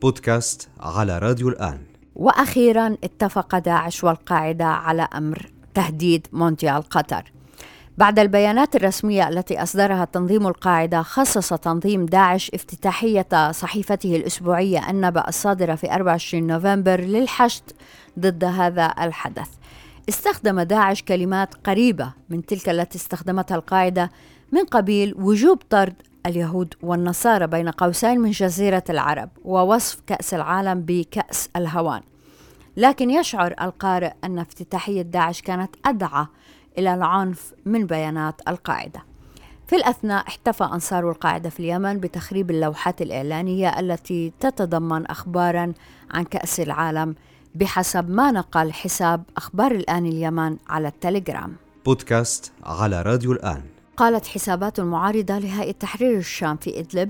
بودكاست 0.02 0.70
على 0.80 1.20
راديو 1.20 1.50
الآن. 1.50 1.80
وأخيرا 2.16 2.98
اتفق 3.04 3.58
داعش 3.58 4.04
والقاعدة 4.04 4.66
على 4.66 5.08
أمر 5.16 5.52
تهديد 5.74 6.28
مونديال 6.34 6.82
قطر. 6.82 7.32
بعد 8.00 8.20
البيانات 8.20 8.76
الرسمية 8.76 9.30
التي 9.30 9.64
أصدرها 9.64 10.06
تنظيم 10.06 10.48
القاعدة 10.48 11.02
خصص 11.02 11.54
تنظيم 11.54 12.06
داعش 12.06 12.52
افتتاحية 12.54 13.52
صحيفته 13.52 14.16
الأسبوعية 14.16 14.90
النبأ 14.90 15.28
الصادرة 15.28 15.76
في 15.76 15.94
24 15.94 16.48
نوفمبر 16.48 17.02
للحشد 17.02 17.64
ضد 18.20 18.44
هذا 18.44 18.94
الحدث. 19.02 19.48
استخدم 20.10 20.62
داعش 20.62 21.04
كلمات 21.04 21.54
قريبة 21.68 22.14
من 22.30 22.46
تلك 22.46 22.70
التي 22.70 22.98
استخدمتها 22.98 23.56
القاعدة 23.56 24.12
من 24.52 24.64
قبيل 24.64 25.16
وجوب 25.18 25.58
طرد 25.70 26.02
اليهود 26.26 26.74
والنصارى 26.82 27.48
بين 27.48 27.70
قوسين 27.70 28.20
من 28.20 28.32
جزيرة 28.32 28.84
العرب 28.90 29.30
ووصف 29.46 30.00
كأس 30.08 30.34
العالم 30.34 30.82
بكأس 30.82 31.50
الهوان 31.56 32.02
لكن 32.78 33.10
يشعر 33.10 33.56
القارئ 33.62 34.12
أن 34.24 34.40
افتتاحية 34.40 35.02
داعش 35.02 35.42
كانت 35.42 35.76
أدعى 35.86 36.26
إلى 36.80 36.94
العنف 36.94 37.54
من 37.66 37.86
بيانات 37.86 38.42
القاعدة. 38.48 39.04
في 39.68 39.76
الأثناء 39.76 40.28
احتفى 40.28 40.64
أنصار 40.64 41.10
القاعدة 41.10 41.50
في 41.50 41.60
اليمن 41.60 42.00
بتخريب 42.00 42.52
اللوحات 42.52 43.02
الإعلانية 43.02 43.80
التي 43.80 44.34
تتضمن 44.40 45.06
أخبارا 45.06 45.74
عن 46.12 46.24
كأس 46.24 46.60
العالم 46.60 47.16
بحسب 47.56 48.10
ما 48.10 48.32
نقل 48.32 48.74
حساب 48.74 49.24
أخبار 49.38 49.72
الآن 49.72 50.06
اليمن 50.06 50.58
على 50.70 50.88
التليجرام. 50.88 51.56
بودكاست 51.86 52.52
على 52.64 53.02
راديو 53.02 53.32
الآن. 53.32 53.62
قالت 53.98 54.28
حسابات 54.28 54.80
معارضة 54.80 55.38
لهيئة 55.38 55.72
تحرير 55.72 56.18
الشام 56.18 56.58
في 56.58 56.80
إدلب 56.80 57.10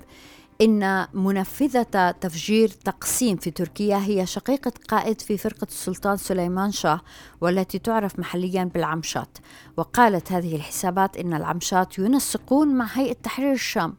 إن 0.61 1.07
منفذة 1.13 2.11
تفجير 2.11 2.69
تقسيم 2.69 3.37
في 3.37 3.51
تركيا 3.51 3.97
هي 3.97 4.25
شقيقة 4.25 4.71
قائد 4.87 5.21
في 5.21 5.37
فرقة 5.37 5.67
السلطان 5.67 6.17
سليمان 6.17 6.71
شاه 6.71 7.01
والتي 7.41 7.79
تعرف 7.79 8.19
محليا 8.19 8.63
بالعمشات. 8.63 9.37
وقالت 9.77 10.31
هذه 10.31 10.55
الحسابات 10.55 11.17
إن 11.17 11.33
العمشات 11.33 11.99
ينسقون 11.99 12.67
مع 12.67 12.85
هيئة 12.93 13.15
تحرير 13.23 13.51
الشام. 13.51 13.95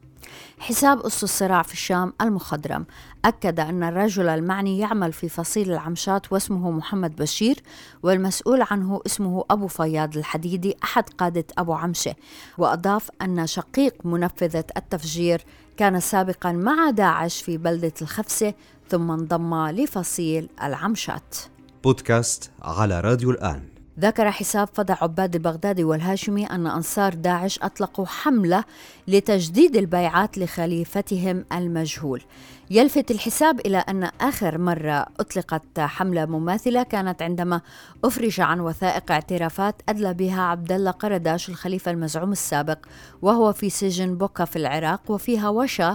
حساب 0.59 1.01
أس 1.01 1.25
الصراع 1.25 1.63
في 1.63 1.73
الشام 1.73 2.13
المخضرم. 2.21 2.87
أكد 3.25 3.61
أن 3.61 3.83
الرجل 3.83 4.29
المعني 4.29 4.79
يعمل 4.79 5.13
في 5.13 5.29
فصيل 5.29 5.73
العمشات 5.73 6.33
واسمه 6.33 6.71
محمد 6.71 7.17
بشير 7.17 7.63
والمسؤول 8.03 8.63
عنه 8.71 9.01
اسمه 9.07 9.45
أبو 9.51 9.67
فياض 9.67 10.17
الحديدي 10.17 10.77
أحد 10.85 11.11
قادة 11.11 11.45
أبو 11.59 11.73
عمشة. 11.73 12.15
وأضاف 12.59 13.11
أن 13.23 13.47
شقيق 13.47 13.95
منفذة 14.07 14.65
التفجير 14.77 15.45
كان 15.77 16.01
سابقا 16.01 16.53
مع 16.53 16.91
داعش 16.91 17.43
في 17.43 17.57
بلدة 17.57 17.93
الخفسة 18.03 18.55
ثم 18.89 19.11
انضم 19.11 19.67
لفصيل 19.67 20.49
العمشات. 20.63 21.37
بودكاست 21.85 22.51
على 22.63 23.01
راديو 23.01 23.31
الآن. 23.31 23.70
ذكر 24.01 24.31
حساب 24.31 24.69
فضع 24.75 24.97
عباد 25.03 25.35
البغدادي 25.35 25.85
والهاشمي 25.85 26.47
أن 26.47 26.67
أنصار 26.67 27.15
داعش 27.15 27.59
أطلقوا 27.63 28.07
حملة 28.07 28.65
لتجديد 29.09 29.77
البيعات 29.77 30.39
لخليفتهم 30.39 31.45
المجهول. 31.53 32.23
يلفت 32.71 33.11
الحساب 33.11 33.61
إلى 33.61 33.79
أن 33.79 34.11
آخر 34.21 34.59
مرة 34.59 35.07
أطلقت 35.21 35.81
حملة 35.81 36.27
مماثلة 36.27 36.83
كانت 36.83 37.23
عندما 37.23 37.61
أفرج 38.05 38.41
عن 38.41 38.61
وثائق 38.61 39.13
اعترافات 39.13 39.83
أدلى 39.89 40.15
بها 40.15 40.43
عبد 40.43 40.73
الله 40.73 40.91
قرداش 40.91 41.49
الخليفة 41.49 41.91
المزعوم 41.91 42.33
السابق 42.33 42.79
وهو 43.23 43.53
في 43.53 43.71
سجن 43.71 44.15
بوكا 44.15 44.45
في 44.45 44.57
العراق 44.57 45.11
وفيها 45.11 45.49
وشى 45.49 45.91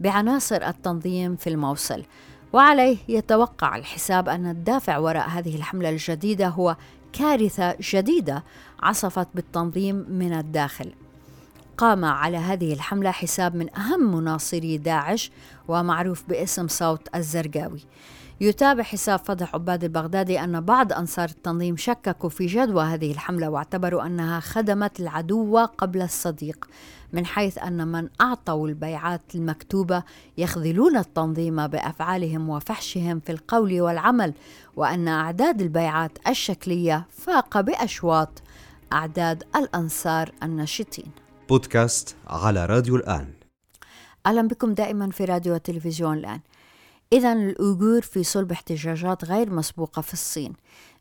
بعناصر 0.00 0.68
التنظيم 0.68 1.36
في 1.36 1.50
الموصل. 1.50 2.02
وعليه 2.52 2.96
يتوقع 3.08 3.76
الحساب 3.76 4.28
أن 4.28 4.50
الدافع 4.50 4.98
وراء 4.98 5.28
هذه 5.28 5.56
الحملة 5.56 5.90
الجديدة 5.90 6.48
هو 6.48 6.76
كارثة 7.12 7.76
جديدة 7.80 8.44
عصفت 8.82 9.28
بالتنظيم 9.34 10.06
من 10.08 10.32
الداخل. 10.32 10.92
قام 11.76 12.04
على 12.04 12.36
هذه 12.36 12.72
الحملة 12.72 13.10
حساب 13.10 13.54
من 13.54 13.76
أهم 13.76 14.16
مناصري 14.16 14.78
داعش 14.78 15.30
ومعروف 15.68 16.22
باسم 16.28 16.68
صوت 16.68 17.08
الزرقاوي. 17.14 17.80
يتابع 18.40 18.82
حساب 18.82 19.18
فضح 19.18 19.54
عباد 19.54 19.84
البغدادي 19.84 20.40
أن 20.40 20.60
بعض 20.60 20.92
أنصار 20.92 21.28
التنظيم 21.28 21.76
شككوا 21.76 22.28
في 22.28 22.46
جدوى 22.46 22.84
هذه 22.84 23.12
الحملة 23.12 23.50
واعتبروا 23.50 24.06
أنها 24.06 24.40
خدمت 24.40 25.00
العدو 25.00 25.58
قبل 25.58 26.02
الصديق 26.02 26.68
من 27.12 27.26
حيث 27.26 27.58
أن 27.58 27.88
من 27.88 28.08
أعطوا 28.20 28.68
البيعات 28.68 29.22
المكتوبة 29.34 30.02
يخذلون 30.38 30.96
التنظيم 30.96 31.66
بأفعالهم 31.66 32.48
وفحشهم 32.48 33.20
في 33.20 33.32
القول 33.32 33.80
والعمل 33.80 34.34
وأن 34.76 35.08
أعداد 35.08 35.60
البيعات 35.60 36.18
الشكلية 36.28 37.06
فاق 37.10 37.60
بأشواط 37.60 38.42
أعداد 38.92 39.44
الأنصار 39.56 40.32
الناشطين. 40.42 41.21
بودكاست 41.52 42.16
على 42.26 42.66
راديو 42.66 42.96
الآن. 42.96 43.32
أهلا 44.26 44.48
بكم 44.48 44.74
دائما 44.74 45.10
في 45.10 45.24
راديو 45.24 45.54
وتلفزيون 45.54 46.18
الآن. 46.18 46.40
إذا 47.12 47.32
الأوغور 47.32 48.02
في 48.02 48.24
صلب 48.24 48.52
احتجاجات 48.52 49.24
غير 49.24 49.50
مسبوقة 49.50 50.02
في 50.02 50.12
الصين. 50.12 50.52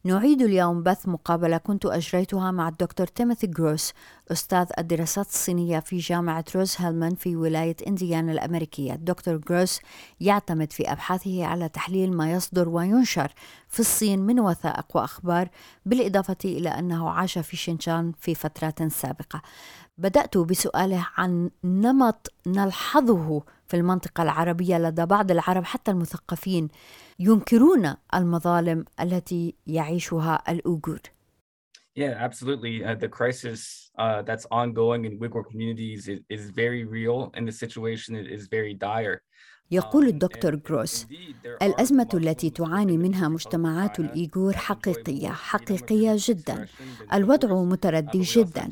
نعيد 0.03 0.41
اليوم 0.41 0.83
بث 0.83 1.07
مقابلة 1.07 1.57
كنت 1.57 1.85
أجريتها 1.85 2.51
مع 2.51 2.67
الدكتور 2.67 3.07
تيموثي 3.07 3.47
جروس 3.47 3.93
أستاذ 4.31 4.65
الدراسات 4.79 5.27
الصينية 5.27 5.79
في 5.79 5.97
جامعة 5.97 6.45
روز 6.55 6.75
هولمان 6.77 7.15
في 7.15 7.35
ولاية 7.35 7.75
إنديانا 7.87 8.31
الأمريكية. 8.31 8.93
الدكتور 8.93 9.37
جروس 9.37 9.79
يعتمد 10.19 10.73
في 10.73 10.91
أبحاثه 10.91 11.45
على 11.45 11.69
تحليل 11.69 12.13
ما 12.13 12.31
يصدر 12.31 12.69
وينشر 12.69 13.33
في 13.69 13.79
الصين 13.79 14.19
من 14.19 14.39
وثائق 14.39 14.85
وأخبار 14.97 15.49
بالإضافة 15.85 16.37
إلى 16.45 16.69
أنه 16.69 17.09
عاش 17.09 17.37
في 17.37 17.57
شينجان 17.57 18.11
في 18.19 18.35
فترات 18.35 18.83
سابقة. 18.83 19.41
بدأت 19.97 20.37
بسؤاله 20.37 21.07
عن 21.17 21.49
نمط 21.63 22.33
نلحظه 22.47 23.43
في 23.67 23.77
المنطقة 23.77 24.23
العربية 24.23 24.77
لدى 24.77 25.05
بعض 25.05 25.31
العرب 25.31 25.63
حتى 25.63 25.91
المثقفين 25.91 26.67
ينكرون 27.19 27.95
المظالم 28.13 28.85
التي 28.99 29.55
يعيشها 29.67 30.43
الأوغور. 30.49 30.99
Yeah, 31.93 32.15
absolutely. 32.17 32.85
Uh, 32.85 32.95
the 32.95 33.09
crisis 33.09 33.91
uh, 33.97 34.21
that's 34.21 34.45
ongoing 34.49 35.03
in 35.03 35.19
Uyghur 35.19 35.43
communities 35.45 36.07
is, 36.07 36.19
is 36.29 36.49
very 36.49 36.85
real, 36.85 37.31
and 37.33 37.45
the 37.45 37.51
situation 37.51 38.15
is 38.15 38.47
very 38.47 38.73
dire. 38.73 39.21
يقول 39.71 40.07
الدكتور 40.07 40.55
جروس 40.55 41.07
الأزمة 41.61 42.07
التي 42.13 42.49
تعاني 42.49 42.97
منها 42.97 43.27
مجتمعات 43.27 43.99
الإيغور 43.99 44.53
حقيقية 44.53 45.29
حقيقية 45.29 46.15
جدا. 46.17 46.67
الوضع 47.13 47.63
متردي 47.63 48.21
جدا. 48.21 48.69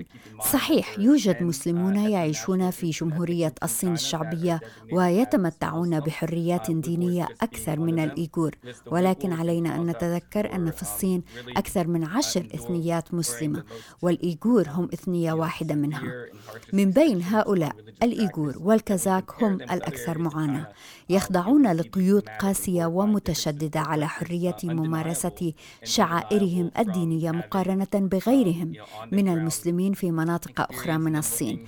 صحيح 0.53 0.99
يوجد 0.99 1.43
مسلمون 1.43 1.95
يعيشون 1.95 2.71
في 2.71 2.89
جمهورية 2.89 3.53
الصين 3.63 3.93
الشعبية 3.93 4.59
ويتمتعون 4.91 5.99
بحريات 5.99 6.71
دينية 6.71 7.27
أكثر 7.41 7.79
من 7.79 7.99
الإيغور. 7.99 8.55
ولكن 8.85 9.33
علينا 9.33 9.75
أن 9.75 9.85
نتذكر 9.85 10.55
أن 10.55 10.71
في 10.71 10.81
الصين 10.81 11.23
أكثر 11.57 11.88
من 11.88 12.03
عشر 12.03 12.47
إثنيات 12.55 13.13
مسلمة 13.13 13.63
والإيغور 14.01 14.69
هم 14.69 14.89
إثنية 14.93 15.33
واحدة 15.33 15.75
منها. 15.75 16.25
من 16.73 16.91
بين 16.91 17.21
هؤلاء 17.23 17.75
الإيغور 18.03 18.55
والكازاك 18.59 19.43
هم 19.43 19.53
الأكثر 19.53 20.17
معاناة. 20.17 20.67
يخضعون 21.10 21.71
لقيود 21.71 22.30
قاسية 22.41 22.86
ومتشددة 22.86 23.80
على 23.80 24.08
حرية 24.08 24.56
ممارسة 24.63 25.54
شعائرهم 25.84 26.71
الدينية 26.80 27.32
مقارنة 27.32 27.88
بغيرهم 27.93 28.73
من 29.12 29.28
المسلمين 29.34 29.93
في 29.93 30.12
مناطق 30.12 30.62
أخرى 30.71 30.97
من 30.97 31.15
الصين. 31.15 31.65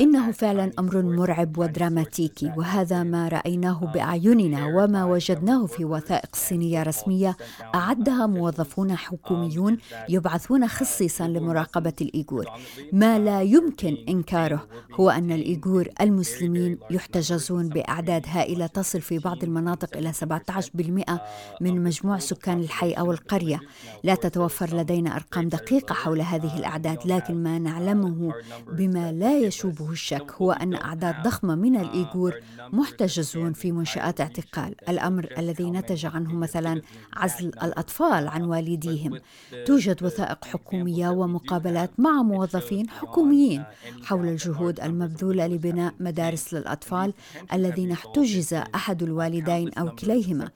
إنه 0.00 0.30
فعلا 0.32 0.70
أمر 0.78 1.02
مرعب 1.02 1.58
ودراماتيكي 1.58 2.52
وهذا 2.56 3.02
ما 3.02 3.28
رأيناه 3.28 3.92
بأعيننا 3.94 4.66
وما 4.66 5.04
وجدناه 5.04 5.66
في 5.66 5.84
وثائق 5.84 6.36
صينية 6.36 6.82
رسمية 6.82 7.36
أعدها 7.74 8.26
موظفون 8.26 8.96
حكوميون 8.96 9.78
يبعثون 10.08 10.68
خصيصا 10.68 11.28
لمراقبة 11.28 11.92
الإيغور. 12.00 12.46
ما 12.92 13.18
لا 13.18 13.42
يمكن 13.42 13.96
إنكاره 14.08 14.66
هو 14.94 15.10
أن 15.10 15.32
الإيغور 15.32 15.88
المسلمين 16.00 16.78
يحتجزون 16.90 17.68
بأعداد 17.68 18.24
هائلة 18.28 18.66
تصل 18.66 19.00
في 19.00 19.18
بعض 19.18 19.44
المناطق 19.44 19.96
إلى 19.96 20.12
17% 20.12 21.20
من 21.60 21.84
مجموع 21.84 22.18
سكان 22.18 22.60
الحي 22.60 22.92
أو 22.92 23.12
القرية. 23.12 23.60
لا 24.04 24.14
تتوفر 24.14 24.76
لدينا 24.76 25.16
أرقام 25.16 25.48
دقيقة 25.48 25.92
حول 25.92 26.20
هذه 26.20 26.58
الأعداد 26.58 26.98
لكن 27.04 27.42
ما 27.42 27.58
نعلمه 27.58 28.32
بما 28.72 29.12
لا 29.12 29.38
يشوبه 29.82 29.92
الشك 29.92 30.32
هو 30.32 30.52
أن 30.52 30.74
أعداد 30.74 31.22
ضخمة 31.22 31.54
من 31.54 31.76
الإيغور 31.76 32.34
محتجزون 32.72 33.52
في 33.52 33.72
منشآت 33.72 34.20
اعتقال. 34.20 34.74
الأمر 34.88 35.28
الذي 35.38 35.70
نتج 35.70 36.06
عنه 36.06 36.34
مثلا 36.34 36.82
عزل 37.12 37.46
الأطفال 37.46 38.28
عن 38.28 38.42
والديهم. 38.42 39.20
توجد 39.66 40.02
وثائق 40.02 40.44
حكومية 40.44 41.08
ومقابلات 41.08 41.90
مع 41.98 42.22
موظفين 42.22 42.90
حكوميين 42.90 43.64
حول 44.04 44.28
الجهود 44.28 44.80
المبذولة 44.80 45.46
لبناء 45.46 45.94
مدارس 46.00 46.54
للأطفال 46.54 47.12
الذين 47.52 47.92
احتجز 47.92 48.54
أحد 48.54 49.02
الوالدين 49.02 49.72
أو 49.72 49.94
كليهما. 49.94 50.50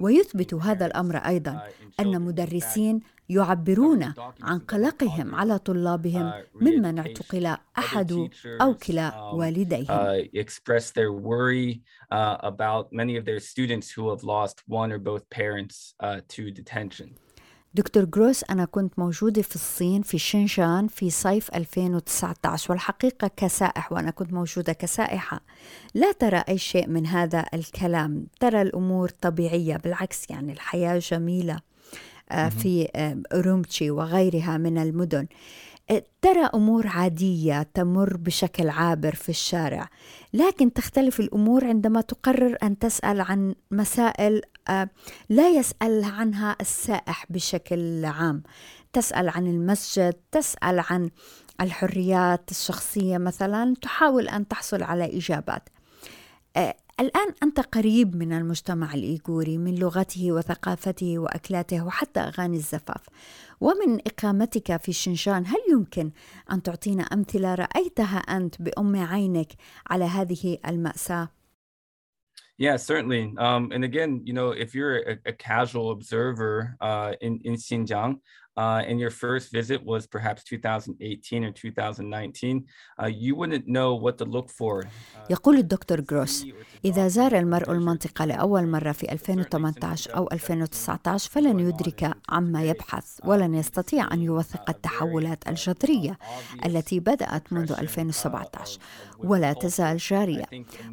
ويثبت 0.00 0.54
هذا 0.54 0.86
الأمر 0.86 1.16
أيضا 1.16 1.62
أن 2.00 2.22
مدرسين 2.22 3.00
يعبرون 3.28 4.02
عن 4.42 4.58
قلقهم 4.58 5.34
على 5.34 5.58
طلابهم 5.58 6.32
ممن 6.54 6.98
اعتقل 6.98 7.56
أحد 7.78 8.12
أو 8.60 8.74
كلا 8.74 9.20
والديهم. 9.34 9.90
دكتور 17.74 18.04
جروس 18.04 18.44
أنا 18.50 18.64
كنت 18.64 18.98
موجودة 18.98 19.42
في 19.42 19.54
الصين 19.54 20.02
في 20.02 20.18
شنشان 20.18 20.88
في 20.88 21.10
صيف 21.10 21.54
2019 21.54 22.70
والحقيقة 22.70 23.30
كسائح 23.36 23.92
وأنا 23.92 24.10
كنت 24.10 24.32
موجودة 24.32 24.72
كسائحة. 24.72 25.40
لا 25.94 26.12
ترى 26.12 26.44
أي 26.48 26.58
شيء 26.58 26.88
من 26.88 27.06
هذا 27.06 27.44
الكلام. 27.54 28.26
ترى 28.40 28.62
الأمور 28.62 29.08
طبيعية 29.08 29.76
بالعكس 29.76 30.30
يعني 30.30 30.52
الحياة 30.52 30.98
جميلة 30.98 31.58
في 32.30 32.88
أورومتشي 33.32 33.90
وغيرها 33.90 34.56
من 34.56 34.78
المدن. 34.78 35.26
ترى 36.22 36.44
أمور 36.54 36.86
عادية 36.86 37.62
تمر 37.74 38.16
بشكل 38.16 38.68
عابر 38.68 39.14
في 39.14 39.28
الشارع 39.28 39.88
لكن 40.32 40.72
تختلف 40.72 41.20
الأمور 41.20 41.64
عندما 41.64 42.00
تقرر 42.00 42.56
أن 42.62 42.78
تسأل 42.78 43.20
عن 43.20 43.54
مسائل 43.70 44.42
لا 45.28 45.48
يسأل 45.48 46.04
عنها 46.04 46.56
السائح 46.60 47.26
بشكل 47.30 48.04
عام. 48.04 48.42
تسأل 48.92 49.28
عن 49.28 49.46
المسجد 49.46 50.14
تسأل 50.32 50.80
عن 50.90 51.10
الحريات 51.60 52.50
الشخصية 52.50 53.18
مثلا 53.18 53.74
تحاول 53.82 54.28
أن 54.28 54.48
تحصل 54.48 54.82
على 54.82 55.16
إجابات. 55.16 55.68
الآن 57.00 57.34
أنت 57.42 57.60
قريب 57.60 58.16
من 58.16 58.32
المجتمع 58.32 58.94
الإيغوري 58.94 59.58
من 59.58 59.74
لغته 59.74 60.32
وثقافته 60.32 61.18
وأكلاته 61.18 61.86
وحتى 61.86 62.20
أغاني 62.20 62.56
الزفاف 62.56 63.02
ومن 63.60 64.00
إقامتك 64.06 64.76
في 64.76 64.92
شنشان 64.92 65.46
هل 65.46 65.58
يمكن 65.72 66.10
أن 66.52 66.62
تعطينا 66.62 67.02
أمثلة 67.02 67.54
رأيتها 67.54 68.18
أنت 68.18 68.62
بأم 68.62 68.96
عينك 68.96 69.52
على 69.90 70.04
هذه 70.04 70.58
المأساة؟ 70.68 71.28
Yeah, 72.58 72.76
certainly. 72.76 73.34
Um, 73.38 73.72
and 73.72 73.82
again, 73.82 74.20
you 74.24 74.34
know, 74.34 74.50
if 74.50 74.74
you're 74.74 74.98
a, 74.98 75.18
a 75.26 75.32
casual 75.32 75.90
observer 75.90 76.76
uh, 76.80 77.12
in, 77.20 77.40
in 77.44 77.54
Xinjiang, 77.54 78.20
uh, 78.56 78.82
and 78.88 79.00
your 79.00 79.10
first 79.10 79.50
visit 79.52 79.84
was 79.84 80.06
perhaps 80.06 80.44
2018 80.44 81.44
or 81.44 81.52
2019, 81.52 82.64
uh, 83.02 83.06
you 83.06 83.34
wouldn't 83.34 83.66
know 83.66 83.94
what 83.94 84.18
to 84.18 84.24
look 84.24 84.50
for. 84.50 84.86
يقول 85.30 85.56
الدكتور 85.56 86.00
جروس 86.00 86.46
إذا 86.84 87.08
زار 87.08 87.38
المرء 87.38 87.72
المنطقة 87.72 88.24
لأول 88.24 88.68
مرة 88.68 88.92
في 88.92 89.12
2018 89.12 90.16
أو 90.16 90.28
2019 90.32 91.30
فلن 91.30 91.60
يدرك 91.60 92.16
عما 92.28 92.64
يبحث 92.64 93.18
ولن 93.24 93.54
يستطيع 93.54 94.12
أن 94.12 94.22
يوثق 94.22 94.70
التحولات 94.70 95.48
الجذرية 95.48 96.18
التي 96.66 97.00
بدأت 97.00 97.52
منذ 97.52 97.72
2017 97.72 98.80
ولا 99.24 99.52
تزال 99.52 99.96
جارية. 99.96 100.44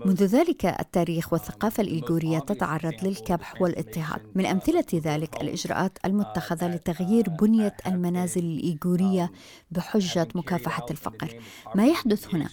منذ 0.05 0.23
ذلك 0.23 0.65
التاريخ 0.65 1.33
والثقافة 1.33 1.81
الإيغورية 1.81 2.39
تتعرض 2.39 2.93
للكبح 3.03 3.61
والاضطهاد. 3.61 4.21
من 4.35 4.45
أمثلة 4.45 4.85
ذلك 4.93 5.41
الإجراءات 5.41 5.97
المتخذة 6.05 6.67
لتغيير 6.67 7.29
بنية 7.29 7.75
المنازل 7.87 8.43
الإيغورية 8.43 9.31
بحجة 9.71 10.27
مكافحة 10.35 10.85
الفقر. 10.91 11.41
ما 11.75 11.87
يحدث 11.87 12.35
هنا 12.35 12.49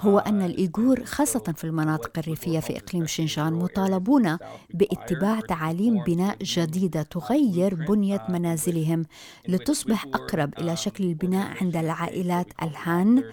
هو 0.00 0.18
أن 0.18 0.42
الإيغور 0.42 1.04
خاصة 1.04 1.54
في 1.56 1.64
المناطق 1.64 2.18
الريفية 2.18 2.60
في 2.60 2.76
إقليم 2.76 3.06
شينجان 3.06 3.52
مطالبون 3.52 4.38
باتباع 4.74 5.40
تعاليم 5.40 6.04
بناء 6.04 6.36
جديدة 6.42 7.02
تغير 7.02 7.74
بنية 7.74 8.26
منازلهم 8.28 9.06
لتصبح 9.48 10.04
أقرب 10.04 10.58
إلى 10.58 10.76
شكل 10.76 11.04
البناء 11.04 11.56
عند 11.60 11.76
العائلات 11.76 12.46
الهان 12.62 13.24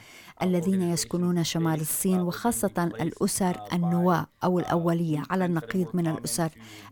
الذين 0.41 0.81
يسكنون 0.81 1.43
شمال 1.43 1.81
الصين 1.81 2.19
وخاصة 2.21 2.91
الأسر 3.01 3.57
النواة 3.73 4.27
أو 4.43 4.59
الأولية 4.59 5.23
على 5.29 5.45
النقيض 5.45 5.87
من 5.93 6.07
الأسر 6.07 6.49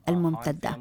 الممتدة. 0.09 0.77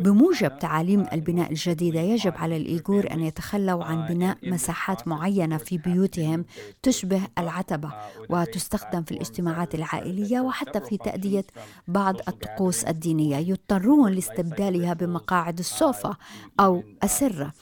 بموجب 0.00 0.58
تعاليم 0.58 1.06
البناء 1.12 1.50
الجديدة 1.50 2.00
يجب 2.00 2.34
على 2.36 2.56
الإيغور 2.56 3.12
أن 3.12 3.20
يتخلوا 3.20 3.84
عن 3.84 4.06
بناء 4.14 4.38
مساحات 4.42 5.08
معينة 5.08 5.56
في 5.56 5.78
بيوتهم 5.78 6.44
تشبه 6.82 7.22
العتبة 7.38 7.92
وتستخدم 8.30 9.02
في 9.02 9.12
الاجتماعات 9.12 9.74
العائلية 9.74 10.40
وحتى 10.40 10.80
في 10.80 10.96
تأدية 10.96 11.44
بعض 11.88 12.16
الطقوس 12.28 12.84
الدينية. 12.84 13.36
يضطرون 13.36 14.12
لاستبدالها 14.12 14.94
بمقاعد 14.94 15.58
السوفا 15.58 16.16
أو 16.60 16.82
أسرة 17.02 17.52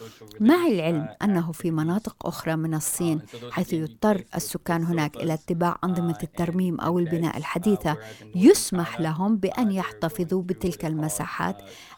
مع 0.41 0.67
العلم 0.67 1.09
أنه 1.23 1.53
في 1.53 1.71
مناطق 1.71 2.27
أخرى 2.27 2.57
من 2.57 2.75
الصين 2.75 3.21
حيث 3.51 3.73
يضطر 3.73 4.25
السكان 4.47 4.85
هناك 4.85 5.17
إلى 5.17 5.35
اتباع 5.35 5.79
أنظمة 5.85 6.19
الترميم 6.23 6.81
أو 6.81 6.99
البناء 6.99 7.37
الحديثة. 7.37 7.97
يسمح 8.35 9.01
لهم 9.01 9.37
بأن 9.37 9.73
يحتفظوا 9.73 10.43
بتلك 10.43 10.85
المساحات 10.85 11.57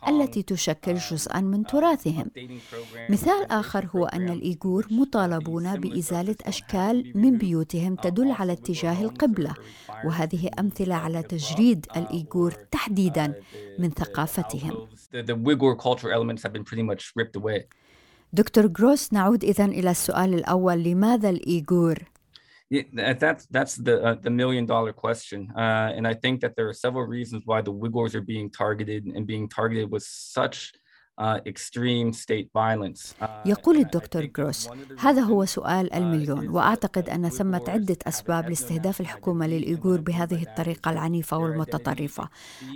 التي 0.09 0.43
تشكل 0.43 0.95
جزءا 0.95 1.41
من 1.41 1.65
تراثهم. 1.65 2.27
مثال 3.11 3.53
آخر 3.53 3.89
هو 3.95 4.05
أن 4.05 4.29
الإيغور 4.29 4.87
مطالبون 4.91 5.81
بإزالة 5.81 6.37
أشكال 6.43 7.13
من 7.15 7.39
بيوتهم 7.39 7.95
تدل 7.95 8.31
على 8.33 8.53
اتجاه 8.53 9.03
القبلة 9.03 9.55
وهذه 10.05 10.51
أمثلة 10.61 10.95
على 10.95 11.23
تجريد 11.23 11.87
الإيغور 11.97 12.53
تحديدا 12.71 13.35
من 13.79 13.91
ثقافتهم. 13.91 14.75
دكتور 18.33 18.67
جروس 18.67 19.13
نعود 19.13 19.45
إذا 19.45 19.65
إلى 19.65 19.91
السؤال 19.91 20.35
الأول 20.35 20.83
لماذا 20.83 21.31
الإيغور؟ 21.31 21.99
Yeah, 22.71 23.15
that's 23.15 23.47
that's 23.47 23.77
the 23.77 24.03
uh, 24.05 24.15
the 24.21 24.29
million 24.29 24.67
dollar 24.67 24.93
question, 24.93 25.51
uh, 25.57 25.91
and 25.97 26.07
I 26.07 26.13
think 26.13 26.43
that 26.43 26.55
there 26.55 26.69
are 26.69 26.75
several 26.75 27.07
reasons 27.07 27.45
why 27.47 27.63
the 27.63 27.73
Uyghurs 27.73 28.15
are 28.15 28.21
being 28.21 28.51
targeted 28.51 29.07
and 29.07 29.27
being 29.27 29.49
targeted 29.49 29.91
with 29.91 30.03
such 30.03 30.75
يقول 33.47 33.77
الدكتور 33.77 34.25
جروس 34.25 34.69
هذا 34.99 35.21
هو 35.21 35.45
سؤال 35.45 35.95
المليون 35.95 36.49
وأعتقد 36.49 37.09
أن 37.09 37.29
ثمة 37.29 37.63
عدة 37.69 37.97
أسباب 38.07 38.49
لاستهداف 38.49 39.01
الحكومة 39.01 39.47
للإيغور 39.47 40.01
بهذه 40.01 40.43
الطريقة 40.43 40.91
العنيفة 40.91 41.39
والمتطرفة. 41.39 42.29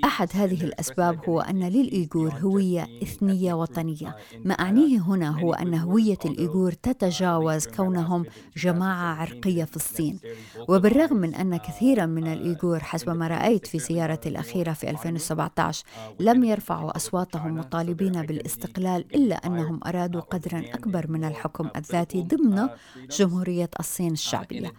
أحد 0.05 0.29
هذه 0.35 0.65
الأسباب 0.65 1.29
هو 1.29 1.41
أن 1.41 1.69
للإيغور 1.69 2.31
هوية 2.31 2.87
إثنية 3.03 3.55
وطنية. 3.55 4.17
ما 4.45 4.55
أعنيه 4.55 4.99
هنا 5.01 5.41
هو 5.41 5.55
أن 5.55 5.75
هوية 5.75 6.19
الإيغور 6.25 6.73
تتجاوز 6.73 7.67
كونهم 7.67 8.25
جماعة 8.57 9.15
عرقية 9.15 9.65
في 9.65 9.77
الصين. 9.77 10.21
وبالرغم 10.69 11.17
من 11.17 11.35
أن 11.35 11.57
كثيرا 11.57 12.07
من 12.07 12.33
الإيغور 12.33 12.79
حسب 12.79 13.11
ما 13.11 13.29
رأيت 13.29 13.67
في 13.67 13.79
زيارتي 13.79 14.29
الأخيرة 14.29 14.73
في 14.73 14.91
2017 14.91 15.85
لم 16.21 16.45
يرفعوا 16.45 16.97
أصواتهم 16.97 17.59
مطالبين 17.59 18.17
بالاستقلال 18.37 19.05
إلا 19.15 19.35
أنهم 19.35 19.81
أرادوا 19.87 20.21
قدرا 20.21 20.59
أكبر 20.59 21.11
من 21.11 21.25
الحكم 21.25 21.69
الذاتي 21.77 22.23
ضمن 22.23 22.69
جمهورية 23.11 23.71
الصين 23.81 24.13
الشعبية. 24.13 24.73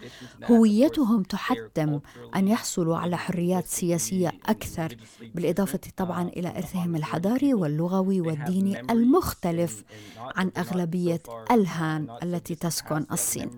هويتهم 0.52 1.24
تحتم 1.24 2.00
أن 2.36 2.48
يحصلوا 2.48 2.98
على 2.98 3.18
حريات 3.18 3.68
سياسية 3.68 4.32
أكثر 4.46 4.98
بالإضافة 5.36 5.80
طبعا 5.98 6.28
إلى 6.28 6.50
إرثهم 6.58 6.96
الحضاري 6.96 7.54
واللغوي 7.54 8.22
والديني 8.22 8.80
المختلف 8.92 9.84
عن 10.18 10.52
أغلبية 10.58 11.22
ألهان 11.52 12.08
التي 12.24 12.56
تسكن 12.56 13.06
الصين. 13.12 13.50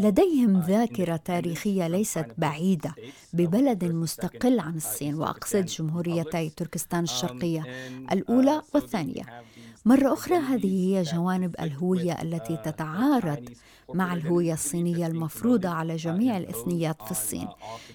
لديهم 0.00 0.60
ذاكرة 0.60 1.16
تاريخية 1.16 1.88
ليست 1.88 2.26
بعيدة 2.38 2.94
ببلد 3.32 3.84
مستقل 3.84 4.60
عن 4.60 4.76
الصين 4.76 5.14
وأقصد 5.14 5.66
جمهوريتي 5.66 6.48
تركستان 6.48 7.02
الشرقية. 7.02 7.64
الأولى 8.12 8.62
والثانية. 8.74 9.22
مرة 9.84 10.12
أخرى 10.12 10.36
هذه 10.36 10.66
هي 10.66 11.02
جوانب 11.02 11.56
الهوية 11.60 12.22
التي 12.22 12.56
تتعارض 12.56 13.48
مع 13.94 14.14
الهوية 14.14 14.52
الصينية 14.52 15.06
المفروضة 15.06 15.68
على 15.68 15.96
جميع 15.96 16.36
الإثنيات 16.36 17.02
في 17.02 17.10
الصين. 17.10 17.48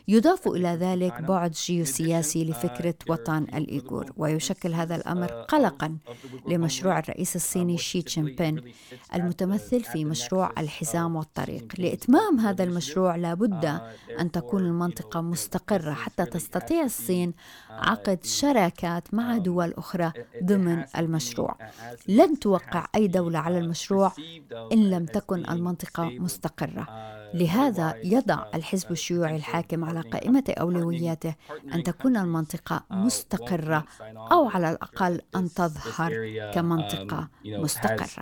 يضاف 0.08 0.48
إلى 0.48 0.68
ذلك 0.68 1.22
بعد 1.22 1.52
جيوسياسي 1.52 2.44
لفكرة 2.46 2.96
وطن 3.10 3.44
الإيغور 3.44 4.12
ويشكل 4.18 4.74
هذا 4.74 4.96
الأمر 4.96 5.28
قلقا 5.28 5.98
لمشروع 6.48 7.00
الرئيس 7.00 7.36
الصيني 7.36 7.78
شي 7.78 8.00
جين 8.00 8.26
بين 8.26 8.62
المتمثل 9.16 9.84
في 9.84 10.06
مشروع 10.06 10.52
الحزام 10.58 11.16
والطريق. 11.16 11.74
لإتمام 11.78 12.40
هذا 12.40 12.64
المشروع 12.64 13.16
لابد 13.16 13.80
أن 14.20 14.32
تكون 14.32 14.66
المنطقة 14.66 15.22
مستقرة 15.22 15.94
حتى 15.94 16.26
تستطيع 16.26 16.84
الصين 16.84 17.34
عقد 17.70 18.24
شراكات 18.24 19.14
مع 19.14 19.38
دول 19.38 19.74
أخرى 19.78 20.12
ضمن 20.44 20.84
المشروع. 20.98 21.58
لن 22.08 22.40
توقع 22.40 22.86
أي 22.96 23.08
دولة 23.08 23.40
على 23.40 23.58
المشروع 23.58 24.12
إن 24.74 24.90
لم 24.90 25.06
تكن 25.06 25.50
المنطقة 25.50 25.85
مستقرة. 26.20 26.88
لهذا 27.34 27.96
يضع 28.04 28.46
الحزب 28.54 28.92
الشيوعي 28.92 29.36
الحاكم 29.36 29.86
على 29.86 30.02
قائمة 30.02 30.44
أولوياته 30.50 31.36
أن 31.74 31.84
تكون 31.84 32.18
المنطقة 32.18 32.84
مستقرة 32.92 33.86
أو 34.32 34.50
على 34.50 34.72
الأقل 34.72 35.22
أن 35.36 35.50
تظهر 35.50 36.12
كمنطقة 36.54 37.30
مستقرة. 37.46 38.06
uh. 38.06 38.20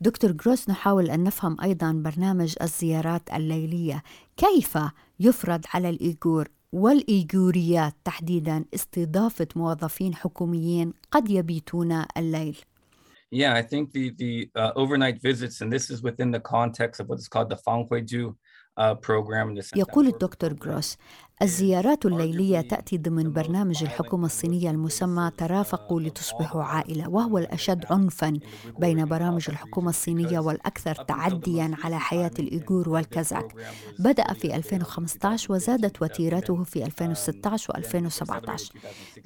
دكتور 0.00 0.32
جروس 0.32 0.68
نحاول 0.68 1.10
أن 1.10 1.24
نفهم 1.24 1.56
أيضا 1.62 1.92
برنامج 1.92 2.54
الزيارات 2.62 3.30
الليلية. 3.34 4.02
كيف 4.36 4.78
يفرض 5.20 5.64
على 5.74 5.90
الإيغور 5.90 6.48
والإيغوريات 6.72 7.94
تحديدا 8.04 8.64
استضافة 8.74 9.48
موظفين 9.56 10.14
حكوميين 10.14 10.92
قد 11.10 11.30
يبيتون 11.30 12.04
الليل؟ 12.16 12.58
Yeah, 13.31 13.55
I 13.55 13.63
think 13.63 13.91
the 13.91 14.05
the 14.11 14.33
uh, 14.55 14.71
overnight 14.75 15.21
visits, 15.21 15.61
and 15.61 15.71
this 15.71 15.89
is 15.89 16.03
within 16.03 16.29
the 16.31 16.39
context 16.39 16.95
of 17.01 17.09
what 17.09 17.19
is 17.19 17.27
called 17.27 17.49
the 17.49 17.59
Fanghuiju 17.65 18.35
uh, 18.77 18.95
program. 18.95 19.55
يقول 19.75 20.07
الدكتور 20.07 20.53
جروس 20.53 20.97
الزيارات 21.42 22.06
الليلية 22.06 22.60
تأتي 22.60 22.98
ضمن 22.98 23.32
برنامج 23.32 23.82
الحكومة 23.82 24.26
الصينية 24.26 24.70
المسمى 24.70 25.30
ترافقوا 25.38 26.00
لتصبحوا 26.00 26.62
عائلة 26.62 27.08
وهو 27.08 27.38
الأشد 27.38 27.84
عنفا 27.90 28.38
بين 28.78 29.04
برامج 29.04 29.44
الحكومة 29.48 29.90
الصينية 29.90 30.38
والأكثر 30.38 30.94
تعديا 30.94 31.76
على 31.84 31.98
حياة 32.00 32.30
الإيغور 32.38 32.88
والكازاك. 32.88 33.54
بدأ 33.98 34.32
في 34.32 34.56
2015 34.56 35.52
وزادت 35.52 36.02
وتيرته 36.02 36.64
في 36.64 36.84
2016 36.84 37.72
و2017 37.72 38.62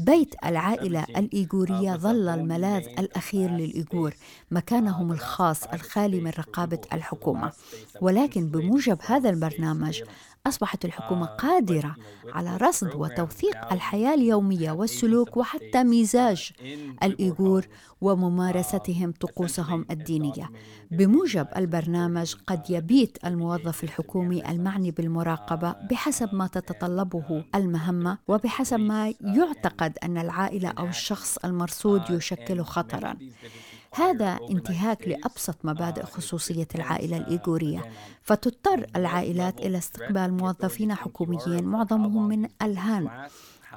بيت 0.00 0.34
العائلة 0.44 1.04
الإيغورية 1.16 1.96
ظل 1.96 2.28
الملاذ 2.28 2.86
الأخير 2.98 3.50
للإيغور 3.50 4.14
مكانهم 4.50 5.12
الخاص 5.12 5.64
الخالي 5.64 6.20
من 6.20 6.30
رقابة 6.38 6.80
الحكومة. 6.92 7.52
ولكن 8.00 8.46
بموجب 8.48 8.98
هذا 9.06 9.30
البرنامج 9.30 10.02
أصبحت 10.46 10.84
الحكومة 10.84 11.26
قادرة 11.26 11.96
على 12.32 12.56
رصد 12.56 12.94
وتوثيق 12.94 13.72
الحياة 13.72 14.14
اليومية 14.14 14.70
والسلوك 14.72 15.36
وحتى 15.36 15.84
مزاج 15.84 16.50
الإيغور 17.02 17.66
وممارستهم 18.00 19.12
طقوسهم 19.20 19.86
الدينية. 19.90 20.50
بموجب 20.90 21.46
البرنامج 21.56 22.34
قد 22.46 22.70
يبيت 22.70 23.18
الموظف 23.24 23.84
الحكومي 23.84 24.50
المعني 24.50 24.90
بالمراقبة 24.90 25.74
بحسب 25.90 26.34
ما 26.34 26.46
تتطلبه 26.46 27.44
المهمة 27.54 28.18
وبحسب 28.28 28.80
ما 28.80 29.14
يعتقد 29.20 29.98
أن 30.02 30.18
العائلة 30.18 30.68
أو 30.68 30.86
الشخص 30.86 31.36
المرصود 31.44 32.02
يشكل 32.10 32.62
خطرًا. 32.64 33.14
هذا 33.94 34.38
انتهاك 34.50 35.08
لأبسط 35.08 35.56
مبادئ 35.64 36.02
خصوصية 36.04 36.68
العائلة 36.74 37.16
الإيغورية. 37.16 37.82
فتضطر 38.22 38.86
العائلات 38.96 39.60
إلى 39.60 39.78
استقبال 39.78 40.32
موظفين 40.32 40.94
حكوميين 40.94 41.64
معظمهم 41.64 42.28
من 42.28 42.48
ألهان 42.62 43.08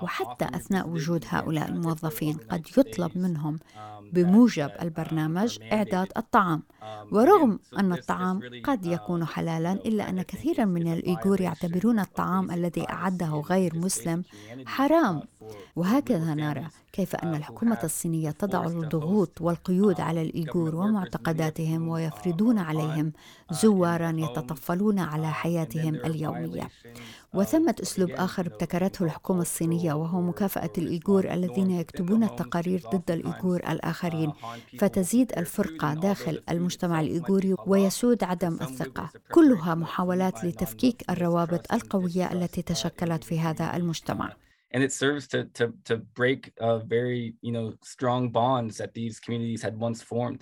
وحتى 0.01 0.45
أثناء 0.45 0.89
وجود 0.89 1.25
هؤلاء 1.29 1.69
الموظفين 1.69 2.37
قد 2.51 2.67
يطلب 2.77 3.17
منهم 3.17 3.59
بموجب 4.13 4.71
البرنامج 4.81 5.59
إعداد 5.73 6.07
الطعام. 6.17 6.63
ورغم 7.11 7.59
أن 7.79 7.93
الطعام 7.93 8.41
قد 8.63 8.85
يكون 8.85 9.25
حلالا 9.25 9.71
إلا 9.73 10.09
أن 10.09 10.21
كثيرا 10.21 10.65
من 10.65 10.93
الإيغور 10.93 11.41
يعتبرون 11.41 11.99
الطعام 11.99 12.51
الذي 12.51 12.89
أعده 12.89 13.43
غير 13.49 13.75
مسلم 13.77 14.23
حرام. 14.65 15.21
وهكذا 15.75 16.33
نرى 16.33 16.67
كيف 16.93 17.15
أن 17.15 17.35
الحكومة 17.35 17.79
الصينية 17.83 18.31
تضع 18.31 18.65
الضغوط 18.65 19.41
والقيود 19.41 20.01
على 20.01 20.21
الإيغور 20.21 20.75
ومعتقداتهم 20.75 21.87
ويفرضون 21.87 22.57
عليهم 22.57 23.13
زوارا 23.51 24.09
يتطفلون 24.17 24.99
على 24.99 25.31
حياتهم 25.31 25.95
اليومية. 25.95 26.69
وثمة 27.33 27.75
أسلوب 27.81 28.09
آخر 28.11 28.45
ابتكرته 28.45 29.05
الحكومة 29.05 29.41
الصينية 29.41 29.93
وهو 29.93 30.21
مكافأة 30.21 30.69
الإيغور 30.77 31.33
الذين 31.33 31.71
يكتبون 31.71 32.23
التقارير 32.23 32.81
ضد 32.93 33.11
الإيغور 33.11 33.61
الآخرين 33.95 34.33
فتزيد 34.79 35.31
الفرقة 35.37 35.93
داخل 35.93 36.41
المجتمع 36.49 37.01
الإيغوري 37.01 37.55
ويسود 37.67 38.23
عدم 38.23 38.53
الثقة 38.61 39.09
كلها 39.31 39.75
محاولات 39.75 40.43
لتفكيك 40.43 41.09
الروابط 41.09 41.73
القوية 41.73 42.31
التي 42.31 42.61
تشكلت 42.61 43.23
في 43.23 43.39
هذا 43.39 43.75
المجتمع 43.75 44.33
and 44.75 44.83
it 44.83 44.91
serves 44.91 45.25
to 45.33 45.39
to 45.57 45.65
to 45.89 45.95
break 46.19 46.41
uh, 46.67 46.79
very 46.97 47.23
you 47.47 47.53
know 47.55 47.67
strong 47.95 48.23
bonds 48.39 48.73
that 48.81 48.91
these 48.99 49.15
communities 49.23 49.61
had 49.67 49.75
once 49.87 49.99
formed. 50.11 50.41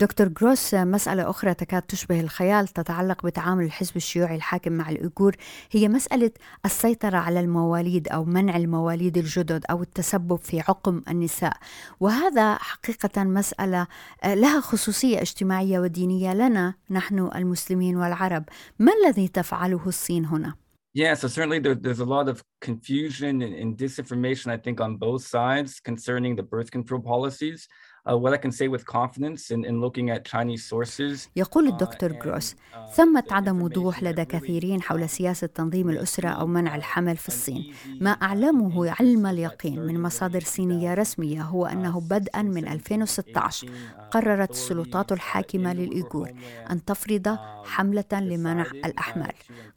دكتور 0.00 0.28
جروس 0.28 0.74
مسألة 0.74 1.30
أخرى 1.30 1.54
تكاد 1.54 1.82
تشبه 1.82 2.20
الخيال 2.20 2.68
تتعلق 2.68 3.26
بتعامل 3.26 3.64
الحزب 3.64 3.96
الشيوعي 3.96 4.36
الحاكم 4.36 4.72
مع 4.72 4.90
الأيغور 4.90 5.36
هي 5.70 5.88
مسألة 5.88 6.30
السيطرة 6.64 7.16
على 7.16 7.40
المواليد 7.40 8.08
أو 8.08 8.24
منع 8.24 8.56
المواليد 8.56 9.18
الجدد 9.18 9.64
أو 9.70 9.82
التسبب 9.82 10.36
في 10.36 10.60
عقم 10.60 11.02
النساء 11.08 11.56
وهذا 12.00 12.54
حقيقة 12.54 13.24
مسألة 13.24 13.86
لها 14.24 14.60
خصوصية 14.60 15.20
اجتماعية 15.20 15.78
ودينية 15.78 16.34
لنا 16.34 16.74
نحن 16.90 17.30
المسلمين 17.34 17.96
والعرب 17.96 18.44
ما 18.78 18.92
الذي 19.04 19.28
تفعله 19.28 19.82
الصين 19.86 20.24
هنا؟ 20.24 20.54
Yeah, 20.92 21.14
so 21.14 21.28
certainly 21.28 21.60
there, 21.60 21.76
there's 21.76 22.00
a 22.00 22.04
lot 22.04 22.28
of 22.28 22.42
confusion 22.60 23.42
and, 23.42 23.54
and 23.54 23.76
disinformation, 23.76 24.50
I 24.50 24.56
think, 24.56 24.80
on 24.80 24.96
both 24.96 25.22
sides 25.24 25.78
concerning 25.78 26.34
the 26.34 26.42
birth 26.42 26.70
control 26.72 27.00
policies. 27.00 27.68
Uh, 28.10 28.16
what 28.16 28.32
I 28.32 28.38
can 28.38 28.50
say 28.50 28.66
with 28.66 28.84
confidence 28.98 29.50
in, 29.54 29.64
in 29.64 29.80
looking 29.80 30.10
at 30.10 30.24
Chinese 30.24 30.64
sources. 30.64 31.28
يقول 31.36 31.68
الدكتور 31.68 32.12
جروس 32.12 32.54
ثمة 32.92 33.24
عدم 33.30 33.62
وضوح 33.62 34.02
لدى 34.02 34.24
كثيرين 34.24 34.82
حول 34.82 35.08
سياسة 35.08 35.46
تنظيم 35.46 35.90
الأسرة 35.90 36.28
أو 36.28 36.46
منع 36.46 36.76
الحمل 36.76 37.16
في 37.16 37.28
الصين. 37.28 37.74
ما 38.00 38.10
أعلمه 38.10 38.90
علم 39.00 39.26
اليقين 39.26 39.80
من 39.80 40.02
مصادر 40.02 40.40
صينية 40.40 40.94
رسمية 40.94 41.42
هو 41.42 41.66
أنه 41.66 42.00
بدءا 42.00 42.42
من 42.42 42.68
2016 42.68 43.70
قررت 44.10 44.50
السلطات 44.50 45.12
الحاكمة 45.12 45.72
للإيغور 45.72 46.30
أن 46.70 46.84
تفرض 46.84 47.38
حملة 47.64 48.04
لمنع 48.12 48.66
الأحمال. 48.84 49.32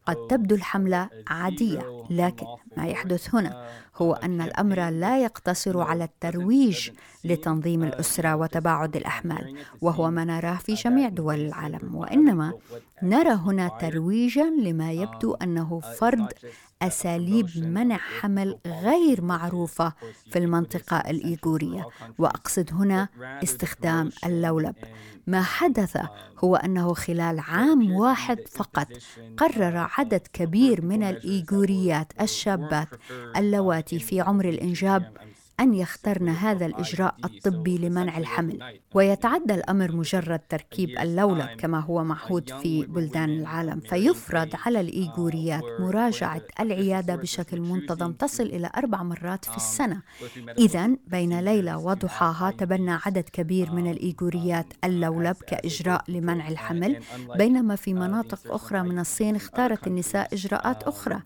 قد 0.05 0.15
تبدو 0.29 0.55
الحملة 0.55 1.09
عادية 1.27 2.03
لكن 2.09 2.45
ما 2.77 2.85
يحدث 2.87 3.35
هنا. 3.35 3.67
هو 3.97 4.13
أن 4.13 4.41
الأمر 4.41 4.89
لا 4.89 5.23
يقتصر 5.23 5.81
على 5.81 6.03
الترويج 6.03 6.89
لتنظيم 7.23 7.83
الأسرة 7.83 8.35
وتباعد 8.35 8.95
الأحمال 8.95 9.55
وهو 9.81 10.11
ما 10.11 10.25
نراه 10.25 10.55
في 10.55 10.73
جميع 10.73 11.09
دول 11.09 11.35
العالم. 11.35 11.95
وإنما 11.95 12.53
نرى 13.03 13.33
هنا 13.33 13.67
ترويجا 13.67 14.43
لما 14.43 14.91
يبدو 14.91 15.33
أنه 15.33 15.79
فرض 15.79 16.27
أساليب 16.81 17.49
منع 17.57 17.97
حمل 17.97 18.57
غير 18.67 19.21
معروفة 19.21 19.93
في 20.31 20.39
المنطقة 20.39 20.97
الإيغورية. 20.97 21.87
وأقصد 22.17 22.69
هنا 22.73 23.09
استخدام 23.43 24.09
اللولب. 24.25 24.75
ما 25.27 25.41
حدث 25.41 25.97
هو 26.43 26.55
أنه 26.55 26.93
خلال 26.93 27.39
عام 27.39 27.91
واحد 27.91 28.39
فقط 28.51 28.87
قرر 29.37 29.87
عدد 29.97 30.21
كبير 30.33 30.85
من 30.85 31.03
الإيغوريات 31.03 32.11
الشابات 32.21 32.87
اللواتي 33.37 33.99
في 33.99 34.21
عمر 34.21 34.49
الإنجاب 34.49 35.17
أن 35.59 35.73
يخترن 35.73 36.29
هذا 36.29 36.65
الإجراء 36.65 37.15
الطبي 37.25 37.77
لمنع 37.77 38.17
الحمل 38.17 38.79
ويتعدى 38.93 39.53
الأمر 39.53 39.91
مجرد 39.91 40.39
تركيب 40.49 40.89
اللولب 40.99 41.47
كما 41.57 41.79
هو 41.79 42.03
معهود 42.03 42.49
في 42.61 42.85
بلدان 42.85 43.29
العالم 43.29 43.79
فيفرض 43.79 44.49
على 44.65 44.79
الإيغوريات 44.81 45.63
مراجعة 45.79 46.41
العيادة 46.59 47.15
بشكل 47.15 47.61
منتظم 47.61 48.11
تصل 48.11 48.43
إلى 48.43 48.71
أربع 48.77 49.03
مرات 49.03 49.45
في 49.45 49.57
السنة. 49.57 50.01
إذا 50.57 50.89
بين 51.07 51.39
ليلة 51.39 51.77
وضحاها 51.77 52.51
تبنى 52.51 52.97
عدد 53.05 53.29
كبير 53.33 53.71
من 53.71 53.91
الإيغوريات 53.91 54.65
اللولب 54.83 55.35
كإجراء 55.47 56.03
لمنع 56.07 56.47
الحمل 56.47 56.99
بينما 57.35 57.75
في 57.75 57.93
مناطق 57.93 58.53
أخرى 58.53 58.83
من 58.83 58.99
الصين 58.99 59.35
اختارت 59.35 59.87
النساء 59.87 60.33
إجراءات 60.33 60.83
أخرى. 60.83 61.21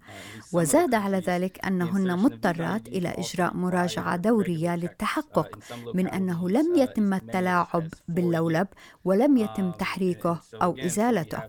وزاد 0.54 0.94
على 0.94 1.18
ذلك 1.18 1.66
أنهن 1.66 2.18
مضطرات 2.20 2.88
إلى 2.88 3.10
إجراء 3.10 3.54
مراجعة 3.54 4.16
دورية 4.17 4.75
للتحقق 4.75 5.60
من 5.93 6.08
أنه 6.08 6.49
لم 6.49 6.75
يتم 6.75 7.13
التلاعب 7.13 7.88
باللولب 8.08 8.67
ولم 9.06 9.38
يتم 9.38 9.71
تحريكه 9.71 10.39
أو 10.62 10.75
إزالته. 10.86 11.41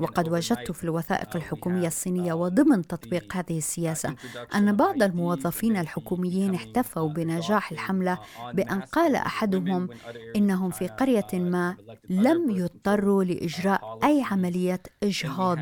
وقد 0.00 0.28
وجدت 0.28 0.72
في 0.72 0.84
الوثائق 0.84 1.36
الحكومية 1.36 1.86
الصينية 1.86 2.32
وضمن 2.32 2.86
تطبيق 2.86 3.36
هذه 3.36 3.58
السياسة 3.58 4.14
أن 4.54 4.76
بعض 4.76 5.02
الموظفين 5.02 5.76
الحكوميين 5.76 6.54
احتفوا 6.54 7.08
بنجاح 7.08 7.72
الحملة 7.72 8.18
بأن 8.52 8.80
قال 8.80 9.16
أحدهم 9.16 9.88
إنهم 10.36 10.70
في 10.70 10.86
قرية 10.88 11.26
ما 11.32 11.76
لم 12.10 12.50
يضطروا 12.50 13.24
لإجراء 13.24 13.98
أي 14.04 14.24
عملية 14.30 14.82
إجهاض. 15.02 15.58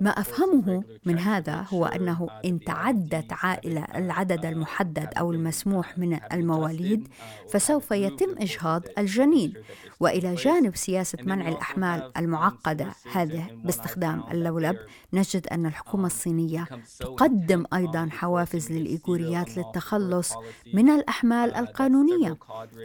ما 0.00 0.10
أفهمه 0.10 0.84
من 1.04 1.18
هذا 1.18 1.64
هو 1.68 1.86
أنه 1.86 2.28
إن 2.44 2.60
تعدت 2.60 3.32
عائلة 3.32 3.84
العدد 3.94 4.46
المحدد 4.46 5.08
أو 5.18 5.32
المسموح 5.32 5.98
من 5.98 6.18
المواليد 6.32 7.08
فسوف 7.50 7.90
يتم 7.90 8.34
إجهاض 8.38 8.82
الجنين. 8.98 9.52
وإلى 10.00 10.34
جانب 10.34 10.76
سياسة 10.76 11.18
منع 11.22 11.48
الأحمال 11.48 12.12
المعقدة 12.16 12.86
هذه 13.12 13.46
باستخدام 13.64 14.24
اللولب 14.30 14.76
نجد 15.12 15.46
أن 15.46 15.66
الحكومة 15.66 16.06
الصينية 16.06 16.68
تقدم 17.00 17.64
أيضا 17.74 18.08
حوافز 18.12 18.72
للإيغوريات 18.72 19.56
للتخلص 19.56 20.34
من 20.74 20.90
الأحمال 20.90 21.54
القانونية. 21.54 22.38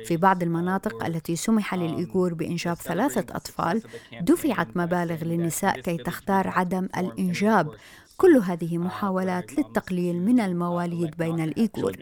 في 0.06 0.18
بعض 0.18 0.44
المناطق 0.44 1.06
التي 1.06 1.36
سمح 1.36 1.74
للإيغور 1.76 2.34
بإنجاب 2.34 2.76
ثلاثة 2.78 3.26
أطفال 3.36 3.82
دفعت 4.22 4.78
مبالغ 4.78 5.24
للنساء 5.24 5.78
كي 5.80 5.98
تختار 5.98 6.48
عدم 6.48 6.90
الإنجاب. 6.98 7.72
كل 8.18 8.38
هذه 8.38 8.78
محاولات 8.78 9.58
للتقليل 9.58 10.22
من 10.22 10.40
المواليد 10.40 11.18
بين 11.18 11.40
الإيغور. 11.40 11.94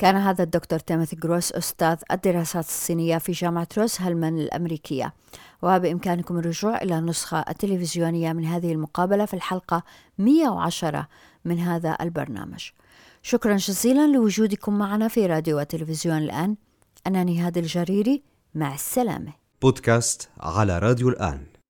كان 0.00 0.16
هذا 0.16 0.44
الدكتور 0.44 0.78
تيموثي 0.78 1.16
جروس 1.16 1.52
أستاذ 1.52 1.96
الدراسات 2.12 2.64
الصينية 2.64 3.18
في 3.18 3.32
جامعة 3.32 3.68
روز 3.78 4.00
هولمان 4.00 4.38
الأمريكية. 4.38 5.14
وبإمكانكم 5.62 6.38
الرجوع 6.38 6.82
إلى 6.82 6.98
النسخة 6.98 7.44
التلفزيونية 7.48 8.32
من 8.32 8.44
هذه 8.44 8.72
المقابلة 8.72 9.24
في 9.24 9.34
الحلقة 9.34 9.82
110 10.18 11.08
من 11.44 11.58
هذا 11.58 11.96
البرنامج. 12.00 12.70
شكرا 13.22 13.56
جزيلا 13.56 14.06
لوجودكم 14.06 14.78
معنا 14.78 15.08
في 15.08 15.26
راديو 15.26 15.58
وتلفزيون 15.58 16.18
الآن. 16.18 16.56
أنا 17.06 17.24
نهاد 17.24 17.58
الجريري 17.58 18.22
مع 18.54 18.74
السلامة. 18.74 19.32
بودكاست 19.62 20.28
على 20.40 20.78
راديو 20.78 21.08
الآن. 21.08 21.49